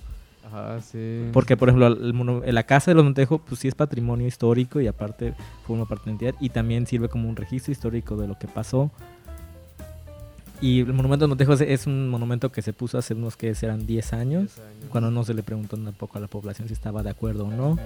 Ajá, 0.53 0.81
sí. 0.81 1.29
porque 1.33 1.57
por 1.57 1.69
ejemplo 1.69 1.87
el 1.87 2.53
la 2.55 2.63
casa 2.63 2.91
de 2.91 2.95
los 2.95 3.03
Montejo 3.03 3.39
pues 3.39 3.59
sí 3.59 3.67
es 3.67 3.73
patrimonio 3.75 4.27
histórico 4.27 4.79
y 4.79 4.85
aparte 4.87 5.33
forma 5.65 5.85
parte 5.87 6.03
de 6.05 6.09
la 6.09 6.11
entidad 6.13 6.35
y 6.39 6.49
también 6.49 6.85
sirve 6.85 7.09
como 7.09 7.27
un 7.27 7.35
registro 7.35 7.71
histórico 7.71 8.15
de 8.17 8.27
lo 8.27 8.37
que 8.37 8.47
pasó. 8.47 8.91
Y 10.61 10.79
el 10.79 10.93
monumento 10.93 11.25
de 11.25 11.27
Montejo 11.27 11.53
es, 11.53 11.61
es 11.61 11.87
un 11.87 12.07
monumento 12.09 12.49
que 12.49 12.61
se 12.61 12.71
puso 12.71 12.97
hace 12.97 13.13
unos 13.13 13.35
que 13.35 13.53
serán 13.53 13.85
10 13.85 14.13
años, 14.13 14.55
Diez 14.55 14.59
años. 14.59 14.85
cuando 14.89 15.11
no 15.11 15.25
se 15.25 15.33
le 15.33 15.43
preguntó 15.43 15.75
tampoco 15.75 16.17
a 16.17 16.21
la 16.21 16.27
población 16.27 16.69
si 16.69 16.73
estaba 16.73 17.03
de 17.03 17.09
acuerdo 17.09 17.47
o 17.47 17.51
no. 17.51 17.77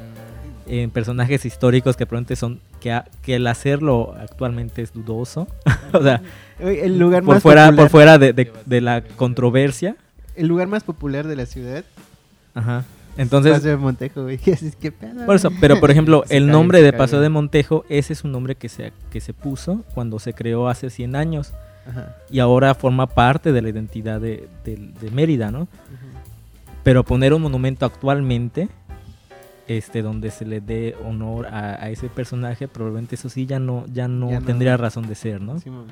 En 0.67 0.91
personajes 0.91 1.43
históricos 1.45 1.95
que 1.97 2.05
probablemente 2.05 2.35
son 2.35 2.59
que, 2.79 2.91
a- 2.91 3.05
que 3.23 3.35
el 3.35 3.47
hacerlo 3.47 4.13
actualmente 4.19 4.83
es 4.83 4.93
dudoso 4.93 5.47
o 5.93 6.03
sea 6.03 6.21
el 6.59 6.99
lugar 6.99 7.23
por 7.23 7.35
más 7.35 7.41
fuera 7.43 7.65
popular, 7.67 7.83
por 7.85 7.89
fuera 7.89 8.17
de, 8.19 8.33
de- 8.33 8.51
de 8.65 8.81
la 8.81 9.01
controversia 9.01 9.95
el 10.35 10.45
lugar 10.47 10.67
más 10.67 10.83
popular 10.83 11.25
de 11.25 11.35
la 11.35 11.47
ciudad. 11.47 11.83
Ajá 12.57 12.83
entonces 13.17 13.53
Paseo 13.53 13.71
de 13.71 13.77
Montejo, 13.77 14.23
güey. 14.23 14.37
Que 14.79 14.91
pedo. 14.91 15.25
por 15.25 15.35
eso 15.35 15.49
pero 15.59 15.79
por 15.79 15.89
ejemplo 15.91 16.23
el 16.29 16.47
nombre 16.51 16.81
de. 16.83 16.93
Paseo 16.93 17.19
de 17.19 17.29
Montejo 17.29 17.83
ese 17.89 18.13
es 18.13 18.23
un 18.23 18.31
nombre 18.31 18.53
que 18.55 18.69
se 18.69 18.93
que 19.09 19.21
se 19.21 19.33
puso 19.33 19.83
cuando 19.95 20.19
se 20.19 20.33
creó 20.33 20.67
hace 20.67 20.89
100 20.91 21.15
años 21.15 21.53
Ajá. 21.89 22.15
y 22.29 22.39
ahora 22.39 22.75
forma 22.75 23.07
parte 23.07 23.51
de 23.53 23.61
la 23.61 23.69
identidad 23.69 24.19
de, 24.21 24.47
de- 24.65 24.91
de 25.01 25.09
Mérida 25.11 25.49
no 25.51 25.61
Ujú. 25.61 25.69
pero 26.83 27.03
poner 27.03 27.33
un 27.33 27.41
monumento 27.41 27.85
actualmente 27.87 28.69
este 29.67 30.01
donde 30.01 30.29
se 30.31 30.45
le 30.45 30.61
dé 30.61 30.95
honor 31.05 31.47
a, 31.47 31.83
a 31.83 31.89
ese 31.89 32.07
personaje 32.09 32.67
probablemente 32.67 33.15
eso 33.15 33.29
sí 33.29 33.45
ya 33.47 33.59
no 33.59 33.85
ya 33.91 34.07
no 34.07 34.29
Ya 34.29 34.39
no. 34.41 34.45
tendría 34.45 34.77
razón 34.77 35.07
de 35.07 35.15
ser 35.15 35.41
no 35.41 35.59
Simón. 35.59 35.87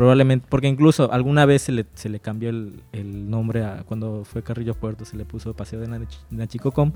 Probablemente, 0.00 0.46
porque 0.48 0.66
incluso 0.66 1.12
alguna 1.12 1.44
vez 1.44 1.60
se 1.62 1.72
le, 1.72 1.84
se 1.94 2.08
le 2.08 2.20
cambió 2.20 2.48
el, 2.48 2.82
el 2.92 3.28
nombre 3.28 3.64
a 3.64 3.82
cuando 3.84 4.24
fue 4.24 4.42
Carrillo 4.42 4.72
Puerto, 4.74 5.04
se 5.04 5.16
le 5.16 5.24
puso 5.26 5.52
Paseo 5.54 5.78
de 5.80 5.88
Nach- 5.88 6.18
Nachicocom 6.30 6.92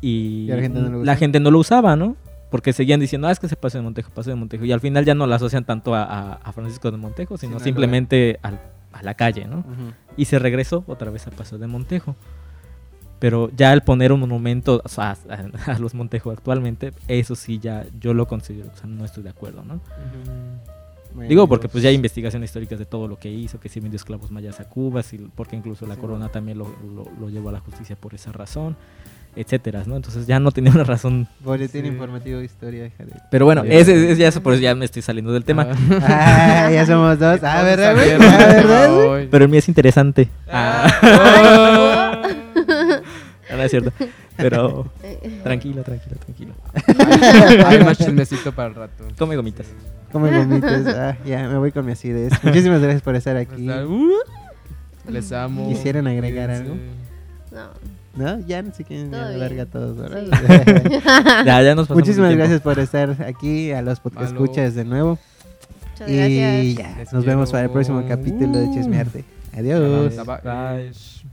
y, 0.00 0.08
Y 0.08 0.46
la 0.48 0.60
gente 0.60 0.80
no 0.80 0.88
lo 0.88 0.96
la 0.96 1.02
usaba. 1.02 1.16
gente 1.16 1.40
no 1.40 1.50
lo 1.52 1.58
usaba, 1.60 1.94
¿no? 1.96 2.16
Porque 2.50 2.72
seguían 2.72 2.98
diciendo, 3.00 3.28
ah, 3.28 3.30
es 3.32 3.38
que 3.38 3.48
se 3.48 3.54
Paseo 3.56 3.80
de 3.80 3.84
Montejo, 3.84 4.10
Paseo 4.10 4.34
de 4.34 4.40
Montejo. 4.40 4.64
Y 4.64 4.72
al 4.72 4.80
final 4.80 5.04
ya 5.04 5.14
no 5.14 5.26
la 5.26 5.36
asocian 5.36 5.64
tanto 5.64 5.94
a, 5.94 6.02
a- 6.04 6.32
a 6.34 6.52
Francisco 6.52 6.90
de 6.90 6.96
Montejo, 6.96 7.36
sino 7.38 7.52
simplemente 7.64 8.38
al- 8.42 8.60
a 8.92 9.02
la 9.02 9.14
calle, 9.14 9.44
¿no? 9.46 9.64
Y 10.16 10.24
se 10.26 10.38
regresó 10.40 10.82
otra 10.88 11.10
vez 11.12 11.26
a 11.26 11.30
Paseo 11.30 11.58
de 11.58 11.66
Montejo. 11.68 12.16
Pero 13.20 13.48
ya 13.56 13.72
el 13.72 13.82
poner 13.82 14.12
un 14.12 14.20
monumento 14.20 14.82
o 14.84 14.88
sea, 14.88 15.16
a, 15.66 15.72
a 15.72 15.78
los 15.78 15.94
Montejo 15.94 16.30
actualmente, 16.32 16.92
eso 17.08 17.34
sí 17.36 17.58
ya 17.58 17.86
yo 18.00 18.12
lo 18.12 18.26
considero, 18.26 18.70
o 18.74 18.76
sea, 18.76 18.86
no 18.86 19.04
estoy 19.04 19.22
de 19.22 19.30
acuerdo, 19.30 19.64
¿no? 19.64 19.80
Digo, 21.28 21.46
porque 21.48 21.68
pues 21.68 21.82
ya 21.82 21.90
hay 21.90 21.94
investigaciones 21.96 22.50
históricas 22.50 22.78
de 22.78 22.86
todo 22.86 23.06
lo 23.08 23.18
que 23.18 23.30
hizo, 23.30 23.60
que 23.60 23.68
sí 23.68 23.80
vendió 23.80 23.96
esclavos 23.96 24.30
mayas 24.30 24.60
a 24.60 24.68
Cuba, 24.68 25.02
sí, 25.02 25.26
porque 25.34 25.56
incluso 25.56 25.86
la 25.86 25.94
Sí. 25.94 26.00
corona 26.00 26.28
también 26.28 26.58
lo, 26.58 26.64
lo- 26.94 27.08
lo 27.20 27.28
llevó 27.28 27.50
a 27.50 27.52
la 27.52 27.60
justicia 27.60 27.94
por 27.96 28.14
esa 28.14 28.32
razón, 28.32 28.76
etcétera, 29.36 29.82
¿no? 29.86 29.96
Entonces 29.96 30.26
ya 30.26 30.38
no 30.40 30.50
tenía 30.52 30.70
una 30.72 30.84
razón. 30.84 31.26
Boletín 31.40 31.82
Sí. 31.82 31.88
informativo 31.88 32.38
de 32.38 32.44
historia, 32.44 32.86
hija 32.86 33.04
de- 33.04 33.12
Pero 33.30 33.44
bueno, 33.44 33.62
Sí. 33.62 33.68
ese, 33.70 34.10
ese 34.12 34.16
ya, 34.20 34.28
eso, 34.28 34.42
por 34.42 34.52
eso 34.54 34.62
ya 34.62 34.74
me 34.74 34.84
estoy 34.84 35.02
saliendo 35.02 35.32
del 35.32 35.44
tema. 35.44 35.68
Ah, 36.02 36.70
ya 36.72 36.86
somos 36.86 37.18
dos. 37.18 37.40
Ah, 37.42 37.62
¿verdad, 37.62 37.94
güey? 37.94 38.10
Ah, 38.12 38.18
¿verdad, 38.18 38.94
güey? 38.94 39.20
Ay. 39.22 39.28
Pero 39.30 39.44
el 39.44 39.50
mío 39.50 39.58
es 39.58 39.68
interesante. 39.68 40.28
Ah, 40.48 40.88
es 43.64 43.70
cierto. 43.70 43.92
Pero 44.36 44.90
tranquilo, 45.42 45.82
tranquilo, 45.82 46.16
tranquilo. 46.24 46.54
Hay 47.66 47.82
más 47.84 47.98
chismecito 48.04 48.52
para 48.52 48.68
el 48.68 48.74
rato. 48.74 49.04
Come 49.18 49.36
gomitas. 49.36 49.66
Come 50.12 50.36
gomitas. 50.36 50.86
Ah, 50.94 51.16
ya, 51.24 51.48
me 51.48 51.58
voy 51.58 51.72
con 51.72 51.84
mi 51.86 51.92
acidez. 51.92 52.32
Muchísimas 52.44 52.80
gracias 52.80 53.02
por 53.02 53.16
estar 53.16 53.36
aquí. 53.36 53.68
Uh, 53.68 54.10
Les 55.08 55.32
amo. 55.32 55.68
¿Quisieran 55.68 56.06
agregar 56.06 56.50
algo? 56.50 56.76
No. 57.52 57.68
¿No? 58.16 58.38
Ya 58.46 58.62
no 58.62 58.72
sé 58.72 58.84
quién 58.84 59.10
Todo 59.10 59.22
ya 59.22 59.28
bien. 59.28 59.40
larga 59.40 59.66
todos, 59.66 59.96
¿verdad? 59.96 60.22
Sí. 60.24 61.00
Ya, 61.44 61.62
ya 61.62 61.74
nos 61.74 61.88
pasamos 61.88 61.90
Muchísimas 61.90 62.34
gracias 62.36 62.60
por 62.60 62.78
estar 62.78 63.20
aquí, 63.24 63.72
a 63.72 63.82
los 63.82 63.98
podcast 63.98 64.32
escuchas 64.32 64.74
de 64.76 64.84
nuevo. 64.84 65.18
Muchas 65.92 66.08
Y 66.08 66.16
gracias. 66.16 66.76
ya, 66.92 66.96
Les 66.98 67.12
nos 67.12 67.24
vemos 67.24 67.50
para 67.50 67.64
el 67.64 67.70
próximo 67.70 68.04
capítulo 68.06 68.56
de 68.58 68.70
Chismearte. 68.70 69.24
Adiós. 69.56 70.14
Bye. 70.16 70.36
Bye. 70.44 71.23